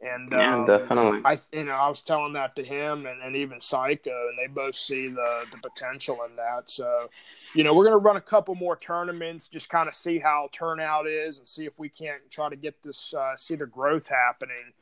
and 0.00 0.30
yeah, 0.30 0.56
um, 0.56 0.66
definitely. 0.66 1.20
I 1.24 1.38
you 1.52 1.64
know 1.64 1.72
i 1.72 1.88
was 1.88 2.02
telling 2.02 2.32
that 2.34 2.54
to 2.56 2.64
him 2.64 3.06
and, 3.06 3.20
and 3.22 3.34
even 3.34 3.60
psycho 3.60 4.28
and 4.28 4.38
they 4.38 4.52
both 4.52 4.76
see 4.76 5.08
the 5.08 5.44
the 5.50 5.58
potential 5.58 6.20
in 6.28 6.36
that. 6.36 6.70
So 6.70 7.10
you 7.54 7.64
know 7.64 7.74
we're 7.74 7.84
going 7.84 7.98
to 7.98 8.04
run 8.04 8.16
a 8.16 8.20
couple 8.20 8.54
more 8.54 8.76
tournaments 8.76 9.48
just 9.48 9.68
kind 9.68 9.88
of 9.88 9.94
see 9.94 10.18
how 10.18 10.48
turnout 10.52 11.06
is 11.06 11.38
and 11.38 11.48
see 11.48 11.64
if 11.64 11.78
we 11.78 11.88
can't 11.88 12.22
try 12.30 12.48
to 12.48 12.56
get 12.56 12.82
this 12.82 13.12
uh, 13.14 13.36
see 13.36 13.56
the 13.56 13.66
growth 13.66 14.08
happening. 14.08 14.72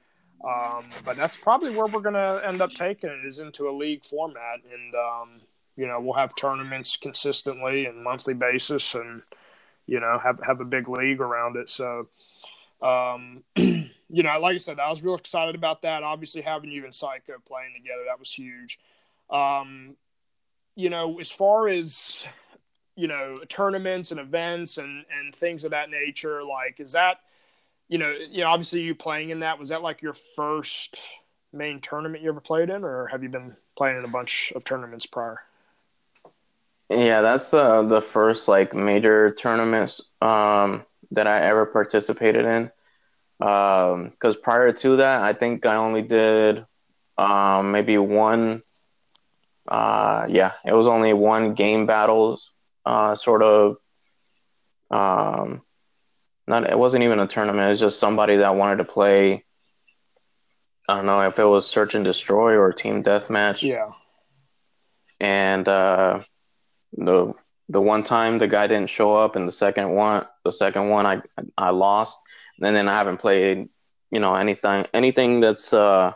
Um, 0.45 0.85
but 1.05 1.17
that's 1.17 1.37
probably 1.37 1.71
where 1.71 1.87
we're 1.87 2.03
going 2.03 2.15
to 2.15 2.43
end 2.45 2.61
up 2.61 2.71
taking 2.73 3.09
it 3.09 3.27
is 3.27 3.39
into 3.39 3.69
a 3.69 3.73
league 3.73 4.05
format. 4.05 4.61
And 4.71 4.95
um, 4.95 5.41
you 5.77 5.87
know, 5.87 6.01
we'll 6.01 6.15
have 6.15 6.35
tournaments 6.35 6.97
consistently 6.97 7.87
and 7.87 8.03
monthly 8.03 8.35
basis, 8.35 8.95
and 8.95 9.21
you 9.87 10.01
know, 10.01 10.19
have 10.23 10.41
have 10.45 10.61
a 10.61 10.65
big 10.65 10.89
league 10.89 11.21
around 11.21 11.57
it. 11.57 11.69
So, 11.69 12.09
um, 12.83 13.45
you 14.09 14.23
know, 14.23 14.39
like 14.39 14.55
I 14.55 14.59
said, 14.59 14.79
I 14.79 14.89
was 14.89 15.03
real 15.03 15.17
excited 15.17 15.55
about 15.55 15.83
that. 15.83 16.03
Obviously, 16.03 16.43
having 16.43 16.71
you 16.71 16.85
and 16.85 16.95
Psycho 16.95 17.35
playing 17.47 17.73
together, 17.77 18.03
that 18.07 18.19
was 18.19 18.31
huge. 18.31 18.79
Um, 19.31 19.97
you 20.75 20.91
know, 20.91 21.19
as 21.19 21.31
far 21.31 21.69
as 21.69 22.25
you 22.97 23.09
know, 23.09 23.37
tournaments 23.49 24.11
and 24.11 24.21
events 24.21 24.79
and 24.79 25.05
and 25.19 25.35
things 25.35 25.65
of 25.65 25.73
that 25.73 25.91
nature, 25.91 26.43
like, 26.43 26.81
is 26.81 26.93
that 26.93 27.19
you 27.89 27.99
know, 27.99 28.13
you 28.31 28.41
know, 28.41 28.49
obviously 28.49 28.83
you 28.83 28.95
playing 28.95 29.31
in 29.31 29.41
that 29.41 29.59
was 29.59 29.69
that 29.69 29.83
like 29.83 30.03
your 30.03 30.15
first 30.15 30.97
main 31.53 31.81
tournament 31.81 32.23
you 32.23 32.29
ever 32.29 32.41
played 32.41 32.71
in, 32.71 32.85
or 32.85 33.07
have 33.07 33.23
you 33.23 33.29
been 33.29 33.57
playing 33.77 33.99
in 33.99 34.05
a 34.05 34.09
bunch 34.09 34.53
of 34.57 34.65
tournaments 34.65 35.07
prior? 35.07 35.41
Yeah, 36.89 37.21
that's 37.21 37.51
the 37.51 37.83
the 37.83 38.01
first 38.01 38.49
like 38.49 38.75
major 38.75 39.33
tournaments 39.33 40.01
um, 40.23 40.85
that 41.11 41.27
I 41.27 41.41
ever 41.43 41.67
participated 41.67 42.45
in. 42.45 42.71
Because 43.39 44.35
um, 44.35 44.43
prior 44.43 44.73
to 44.73 44.97
that, 44.97 45.23
I 45.23 45.33
think 45.33 45.67
I 45.67 45.77
only 45.77 46.03
did 46.03 46.65
um, 47.19 47.73
maybe 47.73 47.99
one. 47.99 48.63
Uh, 49.69 50.27
yeah, 50.29 50.53
it 50.65 50.73
was 50.73 50.87
only 50.87 51.13
one 51.13 51.55
GameBattles, 51.55 52.51
uh, 52.85 53.15
sort 53.17 53.43
of. 53.43 53.77
Um, 54.91 55.63
not 56.47 56.71
it 56.71 56.79
wasn't 56.79 57.05
even 57.05 57.19
a 57.21 57.27
tournament. 57.27 57.71
It's 57.71 57.81
just 57.81 57.99
somebody 57.99 58.37
that 58.37 58.55
wanted 58.55 58.77
to 58.77 58.85
play. 58.85 59.45
I 60.89 60.97
don't 60.97 61.07
know 61.07 61.23
if 61.23 61.39
it 61.39 61.45
was 61.45 61.67
search 61.67 61.95
and 61.95 62.05
destroy 62.05 62.57
or 62.57 62.73
team 62.73 63.03
deathmatch. 63.03 63.63
Yeah. 63.63 63.91
And 65.19 65.67
uh, 65.67 66.21
the 66.93 67.35
the 67.69 67.81
one 67.81 68.05
time 68.05 68.39
the 68.39 68.47
guy 68.47 68.69
didn't 68.69 68.91
show 68.91 69.17
up, 69.17 69.35
and 69.35 69.49
the 69.49 69.53
second 69.53 69.91
one, 69.91 70.27
the 70.45 70.53
second 70.53 70.89
one 70.89 71.07
I 71.07 71.23
I 71.59 71.71
lost, 71.71 72.17
and 72.61 72.77
then 72.77 72.89
I 72.89 72.95
haven't 72.95 73.19
played, 73.19 73.69
you 74.11 74.21
know, 74.21 74.35
anything 74.35 74.87
anything 74.93 75.41
that's 75.41 75.73
uh 75.73 76.13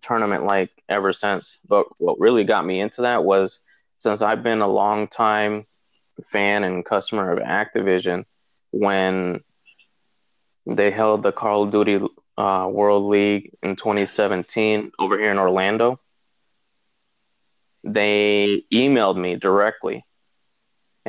tournament 0.00 0.44
like 0.44 0.70
ever 0.88 1.12
since. 1.12 1.58
But 1.68 1.86
what 1.98 2.20
really 2.20 2.44
got 2.44 2.64
me 2.64 2.80
into 2.80 3.02
that 3.02 3.24
was 3.24 3.60
since 3.98 4.22
I've 4.22 4.42
been 4.42 4.60
a 4.60 4.68
long 4.68 5.08
time 5.08 5.66
fan 6.22 6.64
and 6.64 6.84
customer 6.84 7.32
of 7.32 7.38
Activision, 7.38 8.24
when 8.70 9.42
they 10.66 10.90
held 10.90 11.22
the 11.22 11.32
Call 11.32 11.64
of 11.64 11.70
Duty 11.70 12.00
uh, 12.36 12.68
World 12.70 13.04
League 13.04 13.56
in 13.62 13.76
2017 13.76 14.92
over 14.98 15.18
here 15.18 15.30
in 15.30 15.38
Orlando, 15.38 16.00
they 17.82 18.64
emailed 18.72 19.16
me 19.16 19.36
directly 19.36 20.04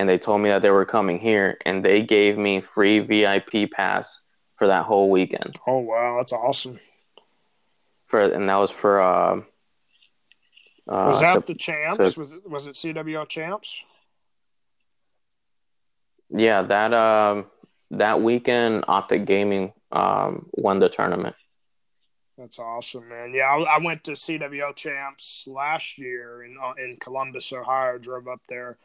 and 0.01 0.09
they 0.09 0.17
told 0.17 0.41
me 0.41 0.49
that 0.49 0.63
they 0.63 0.71
were 0.71 0.83
coming 0.83 1.19
here 1.19 1.59
and 1.63 1.85
they 1.85 2.01
gave 2.01 2.35
me 2.35 2.59
free 2.59 2.97
VIP 2.97 3.69
pass 3.71 4.19
for 4.55 4.65
that 4.65 4.83
whole 4.83 5.11
weekend. 5.11 5.59
Oh 5.67 5.77
wow, 5.77 6.17
that's 6.17 6.33
awesome. 6.33 6.79
For 8.07 8.19
and 8.19 8.49
that 8.49 8.55
was 8.55 8.71
for 8.71 8.99
uh, 8.99 9.35
uh 10.87 11.05
was 11.07 11.21
that 11.21 11.45
to, 11.45 11.53
the 11.53 11.59
champs? 11.59 12.15
To, 12.15 12.19
was 12.19 12.31
it 12.31 12.49
was 12.49 12.65
it 12.65 12.73
CWL 12.73 13.29
champs? 13.29 13.83
Yeah, 16.31 16.63
that 16.63 16.95
um 16.95 17.45
that 17.91 18.23
weekend 18.23 18.85
Optic 18.87 19.25
Gaming 19.25 19.71
um 19.91 20.47
won 20.53 20.79
the 20.79 20.89
tournament. 20.89 21.35
That's 22.39 22.57
awesome, 22.57 23.07
man. 23.07 23.35
Yeah, 23.35 23.43
I, 23.43 23.75
I, 23.75 23.77
went 23.77 24.03
to 24.05 24.13
CWL 24.13 24.75
champs 24.75 25.45
last 25.47 25.99
year 25.99 26.43
in 26.43 26.57
uh, 26.59 26.73
in 26.83 26.97
Columbus, 26.99 27.53
Ohio. 27.53 27.99
Drove 27.99 28.27
up 28.27 28.41
there 28.49 28.79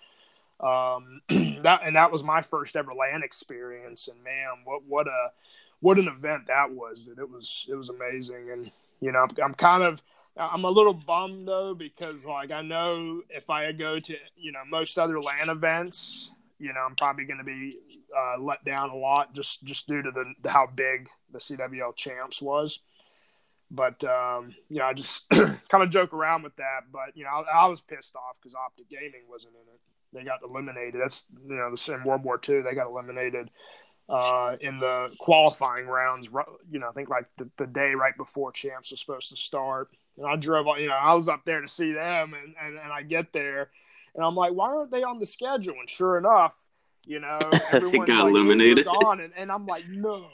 um, 0.60 1.20
that 1.62 1.80
and 1.84 1.96
that 1.96 2.10
was 2.10 2.24
my 2.24 2.40
first 2.40 2.76
ever 2.76 2.92
LAN 2.92 3.22
experience, 3.22 4.08
and 4.08 4.22
man, 4.22 4.48
what 4.64 4.82
what 4.86 5.06
a 5.06 5.30
what 5.80 5.98
an 5.98 6.08
event 6.08 6.46
that 6.46 6.70
was! 6.70 7.08
It 7.08 7.30
was 7.30 7.66
it 7.68 7.74
was 7.74 7.88
amazing, 7.88 8.50
and 8.50 8.70
you 9.00 9.12
know, 9.12 9.20
I'm, 9.20 9.44
I'm 9.44 9.54
kind 9.54 9.82
of 9.82 10.02
I'm 10.36 10.64
a 10.64 10.70
little 10.70 10.94
bummed 10.94 11.46
though 11.48 11.74
because 11.74 12.24
like 12.24 12.50
I 12.50 12.62
know 12.62 13.22
if 13.28 13.50
I 13.50 13.72
go 13.72 13.98
to 14.00 14.16
you 14.36 14.52
know 14.52 14.60
most 14.68 14.98
other 14.98 15.20
LAN 15.20 15.50
events, 15.50 16.30
you 16.58 16.72
know, 16.72 16.80
I'm 16.80 16.96
probably 16.96 17.24
going 17.24 17.38
to 17.38 17.44
be 17.44 17.78
uh, 18.16 18.40
let 18.40 18.64
down 18.64 18.90
a 18.90 18.96
lot 18.96 19.34
just 19.34 19.62
just 19.64 19.86
due 19.86 20.02
to 20.02 20.10
the 20.10 20.50
how 20.50 20.66
big 20.74 21.08
the 21.32 21.38
CWL 21.38 21.94
champs 21.96 22.40
was. 22.40 22.80
But 23.70 24.02
um, 24.04 24.54
you 24.70 24.78
know, 24.78 24.86
I 24.86 24.94
just 24.94 25.28
kind 25.30 25.82
of 25.82 25.90
joke 25.90 26.14
around 26.14 26.44
with 26.44 26.56
that. 26.56 26.84
But 26.90 27.14
you 27.14 27.24
know, 27.24 27.30
I, 27.30 27.64
I 27.64 27.66
was 27.66 27.82
pissed 27.82 28.16
off 28.16 28.36
because 28.40 28.54
Optic 28.54 28.88
Gaming 28.88 29.24
wasn't 29.28 29.54
in 29.54 29.74
it 29.74 29.80
they 30.16 30.24
got 30.24 30.40
eliminated. 30.42 31.00
That's 31.00 31.24
you 31.46 31.54
know 31.54 31.74
in 31.94 32.04
World 32.04 32.24
War 32.24 32.40
II 32.48 32.62
they 32.62 32.74
got 32.74 32.88
eliminated 32.88 33.50
uh, 34.08 34.56
in 34.60 34.78
the 34.78 35.10
qualifying 35.18 35.86
rounds. 35.86 36.28
You 36.70 36.78
know, 36.78 36.88
I 36.88 36.92
think 36.92 37.08
like 37.08 37.26
the, 37.36 37.48
the 37.56 37.66
day 37.66 37.92
right 37.94 38.16
before 38.16 38.52
champs 38.52 38.90
was 38.90 39.00
supposed 39.00 39.30
to 39.30 39.36
start. 39.36 39.90
And 40.16 40.26
I 40.26 40.36
drove, 40.36 40.66
you 40.78 40.88
know, 40.88 40.94
I 40.94 41.12
was 41.14 41.28
up 41.28 41.44
there 41.44 41.60
to 41.60 41.68
see 41.68 41.92
them, 41.92 42.32
and, 42.32 42.54
and, 42.62 42.78
and 42.78 42.92
I 42.92 43.02
get 43.02 43.34
there, 43.34 43.68
and 44.14 44.24
I'm 44.24 44.34
like, 44.34 44.52
why 44.52 44.68
aren't 44.68 44.90
they 44.90 45.02
on 45.02 45.18
the 45.18 45.26
schedule? 45.26 45.74
And 45.78 45.90
sure 45.90 46.16
enough, 46.16 46.56
you 47.04 47.20
know, 47.20 47.38
everyone's 47.70 48.08
got 48.08 48.24
like, 48.24 48.30
eliminated. 48.30 48.86
On, 48.86 49.20
and, 49.20 49.32
and 49.36 49.52
I'm 49.52 49.66
like, 49.66 49.86
no, 49.88 50.26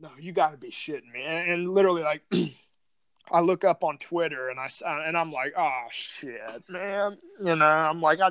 no, 0.00 0.08
you 0.18 0.32
got 0.32 0.52
to 0.52 0.56
be 0.56 0.70
shitting 0.70 1.12
me. 1.12 1.22
And, 1.22 1.50
and 1.50 1.74
literally, 1.74 2.02
like, 2.02 2.22
I 3.30 3.40
look 3.40 3.62
up 3.62 3.84
on 3.84 3.98
Twitter, 3.98 4.48
and 4.48 4.58
I 4.58 4.68
and 4.86 5.16
I'm 5.16 5.32
like, 5.32 5.52
oh 5.58 5.84
shit, 5.90 6.40
man, 6.68 7.18
you 7.40 7.56
know, 7.56 7.66
I'm 7.66 8.00
like, 8.00 8.20
I 8.20 8.30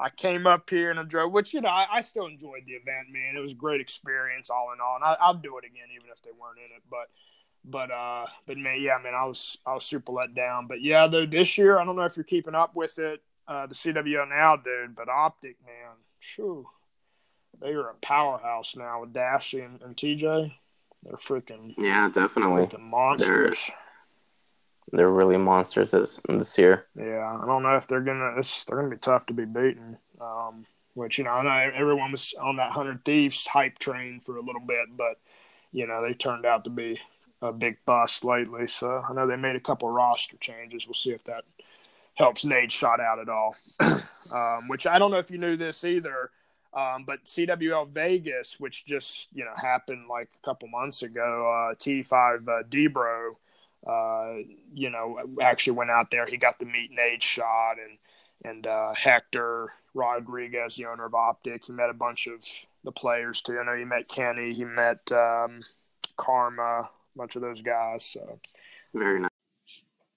I 0.00 0.10
came 0.10 0.46
up 0.46 0.68
here 0.70 0.90
and 0.90 0.98
I 0.98 1.02
drove, 1.02 1.32
which 1.32 1.54
you 1.54 1.60
know 1.60 1.68
I, 1.68 1.86
I, 1.90 2.00
still 2.00 2.26
enjoyed 2.26 2.62
the 2.66 2.72
event, 2.72 3.08
man. 3.10 3.36
It 3.36 3.40
was 3.40 3.52
a 3.52 3.56
great 3.56 3.80
experience, 3.80 4.50
all 4.50 4.72
in 4.72 4.80
all, 4.80 4.96
and 4.96 5.04
I, 5.04 5.30
will 5.30 5.38
do 5.38 5.58
it 5.58 5.64
again 5.64 5.88
even 5.94 6.08
if 6.10 6.22
they 6.22 6.30
weren't 6.30 6.58
in 6.58 6.76
it. 6.76 6.82
But, 6.90 7.08
but, 7.64 7.90
uh, 7.90 8.26
but 8.46 8.56
man, 8.56 8.80
yeah, 8.80 8.98
man, 9.02 9.14
I 9.14 9.24
was 9.24 9.58
I 9.66 9.74
was 9.74 9.84
super 9.84 10.12
let 10.12 10.34
down. 10.34 10.66
But 10.66 10.82
yeah, 10.82 11.06
though 11.06 11.26
this 11.26 11.58
year, 11.58 11.78
I 11.78 11.84
don't 11.84 11.96
know 11.96 12.02
if 12.02 12.16
you're 12.16 12.24
keeping 12.24 12.54
up 12.54 12.76
with 12.76 12.98
it, 12.98 13.22
uh, 13.46 13.66
the 13.66 13.74
CWO 13.74 14.28
now, 14.28 14.56
dude. 14.56 14.94
But 14.94 15.08
Optic, 15.08 15.56
man, 15.64 15.96
shoo, 16.20 16.66
they 17.60 17.72
are 17.72 17.90
a 17.90 17.94
powerhouse 17.94 18.76
now 18.76 19.00
with 19.00 19.12
Dashy 19.12 19.60
and, 19.60 19.82
and 19.82 19.96
TJ. 19.96 20.52
They're 21.02 21.16
freaking 21.16 21.74
yeah, 21.76 22.08
definitely 22.08 22.66
freaking 22.66 22.80
monsters. 22.80 23.58
They're 23.66 23.76
they're 24.92 25.10
really 25.10 25.36
monsters 25.36 25.90
this 25.90 26.20
this 26.28 26.56
year. 26.58 26.86
Yeah, 26.94 27.38
I 27.42 27.46
don't 27.46 27.62
know 27.62 27.76
if 27.76 27.86
they're 27.86 28.00
gonna 28.00 28.42
they're 28.66 28.76
gonna 28.76 28.90
be 28.90 28.96
tough 28.96 29.26
to 29.26 29.34
be 29.34 29.44
beaten. 29.44 29.98
Um, 30.20 30.66
which 30.94 31.18
you 31.18 31.24
know, 31.24 31.30
I 31.30 31.42
know 31.42 31.72
everyone 31.74 32.12
was 32.12 32.34
on 32.40 32.56
that 32.56 32.72
hundred 32.72 33.04
thieves 33.04 33.46
hype 33.46 33.78
train 33.78 34.20
for 34.20 34.36
a 34.36 34.42
little 34.42 34.60
bit, 34.60 34.96
but 34.96 35.20
you 35.72 35.86
know 35.86 36.02
they 36.06 36.14
turned 36.14 36.46
out 36.46 36.64
to 36.64 36.70
be 36.70 36.98
a 37.42 37.52
big 37.52 37.76
bust 37.86 38.24
lately. 38.24 38.66
So 38.66 39.04
I 39.08 39.12
know 39.12 39.26
they 39.26 39.36
made 39.36 39.56
a 39.56 39.60
couple 39.60 39.88
roster 39.90 40.36
changes. 40.38 40.86
We'll 40.86 40.94
see 40.94 41.10
if 41.10 41.24
that 41.24 41.44
helps 42.14 42.44
Nadeshot 42.44 43.00
out 43.00 43.20
at 43.20 43.28
all. 43.28 43.54
um, 44.34 44.68
which 44.68 44.86
I 44.86 44.98
don't 44.98 45.10
know 45.10 45.18
if 45.18 45.30
you 45.30 45.38
knew 45.38 45.56
this 45.56 45.84
either. 45.84 46.30
Um, 46.74 47.04
but 47.06 47.24
CWL 47.24 47.88
Vegas, 47.90 48.60
which 48.60 48.84
just 48.84 49.28
you 49.32 49.44
know 49.44 49.54
happened 49.56 50.06
like 50.08 50.28
a 50.42 50.44
couple 50.44 50.68
months 50.68 51.02
ago, 51.02 51.70
uh, 51.70 51.74
T5 51.74 52.48
uh, 52.48 52.62
Debro 52.68 53.36
uh, 53.86 54.34
you 54.74 54.90
know, 54.90 55.18
actually 55.40 55.74
went 55.74 55.90
out 55.90 56.10
there. 56.10 56.26
He 56.26 56.36
got 56.36 56.58
the 56.58 56.66
meet 56.66 56.90
Nadeshot, 56.92 57.72
and 57.72 57.98
and 58.44 58.66
uh, 58.66 58.94
Hector 58.94 59.72
Rodriguez, 59.94 60.76
the 60.76 60.86
owner 60.86 61.06
of 61.06 61.14
Optic. 61.14 61.64
He 61.66 61.72
met 61.72 61.90
a 61.90 61.94
bunch 61.94 62.26
of 62.26 62.44
the 62.84 62.92
players 62.92 63.40
too. 63.40 63.58
I 63.58 63.64
know 63.64 63.76
he 63.76 63.84
met 63.84 64.08
Kenny. 64.08 64.52
He 64.52 64.64
met 64.64 65.00
um, 65.12 65.62
Karma, 66.16 66.62
a 66.62 66.88
bunch 67.16 67.36
of 67.36 67.42
those 67.42 67.62
guys. 67.62 68.04
So 68.04 68.38
very 68.94 69.20
nice. 69.20 69.30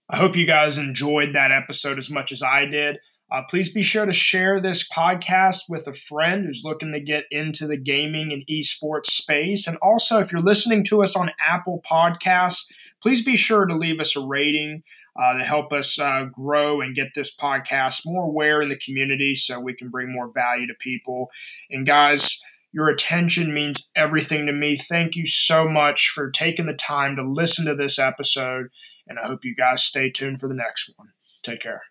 I 0.10 0.18
hope 0.18 0.36
you 0.36 0.46
guys 0.46 0.78
enjoyed 0.78 1.34
that 1.34 1.52
episode 1.52 1.98
as 1.98 2.10
much 2.10 2.32
as 2.32 2.44
I 2.44 2.66
did. 2.66 3.00
Uh, 3.32 3.42
please 3.50 3.74
be 3.74 3.82
sure 3.82 4.06
to 4.06 4.12
share 4.12 4.60
this 4.60 4.88
podcast 4.88 5.70
with 5.70 5.88
a 5.88 5.94
friend 5.94 6.46
who's 6.46 6.66
looking 6.66 6.92
to 6.92 7.00
get 7.00 7.24
into 7.32 7.66
the 7.66 7.78
gaming 7.78 8.34
and 8.34 8.44
esports 8.52 9.06
space. 9.06 9.68
And 9.68 9.78
also, 9.78 10.20
if 10.20 10.34
you're 10.34 10.42
listening 10.42 10.84
to 10.86 11.02
us 11.02 11.16
on 11.16 11.32
Apple 11.40 11.82
Podcasts, 11.90 12.70
please 13.02 13.24
be 13.24 13.36
sure 13.36 13.66
to 13.66 13.76
leave 13.76 14.00
us 14.00 14.16
a 14.16 14.26
rating 14.26 14.84
uh, 15.20 15.38
to 15.38 15.44
help 15.44 15.74
us 15.74 16.00
uh, 16.00 16.26
grow 16.32 16.82
and 16.82 16.96
get 16.96 17.10
this 17.14 17.36
podcast 17.36 18.02
more 18.06 18.26
aware 18.26 18.62
in 18.62 18.70
the 18.70 18.78
community 18.78 19.36
so 19.36 19.60
we 19.60 19.74
can 19.74 19.90
bring 19.90 20.12
more 20.12 20.32
value 20.34 20.68
to 20.68 20.74
people. 20.80 21.30
And 21.70 21.86
guys, 21.86 22.42
your 22.72 22.88
attention 22.88 23.54
means 23.54 23.92
everything 23.96 24.46
to 24.46 24.54
me. 24.54 24.78
Thank 24.78 25.16
you 25.16 25.28
so 25.28 25.68
much 25.68 26.10
for 26.10 26.30
taking 26.32 26.66
the 26.66 26.74
time 26.74 27.16
to 27.18 27.24
listen 27.24 27.66
to 27.66 27.76
this 27.76 28.00
episode. 28.00 28.68
And 29.08 29.20
I 29.20 29.28
hope 29.28 29.44
you 29.44 29.56
guys 29.56 29.84
stay 29.84 30.10
tuned 30.10 30.40
for 30.40 30.48
the 30.48 30.54
next 30.54 30.94
one. 30.96 31.10
Take 31.44 31.62
care. 31.62 31.82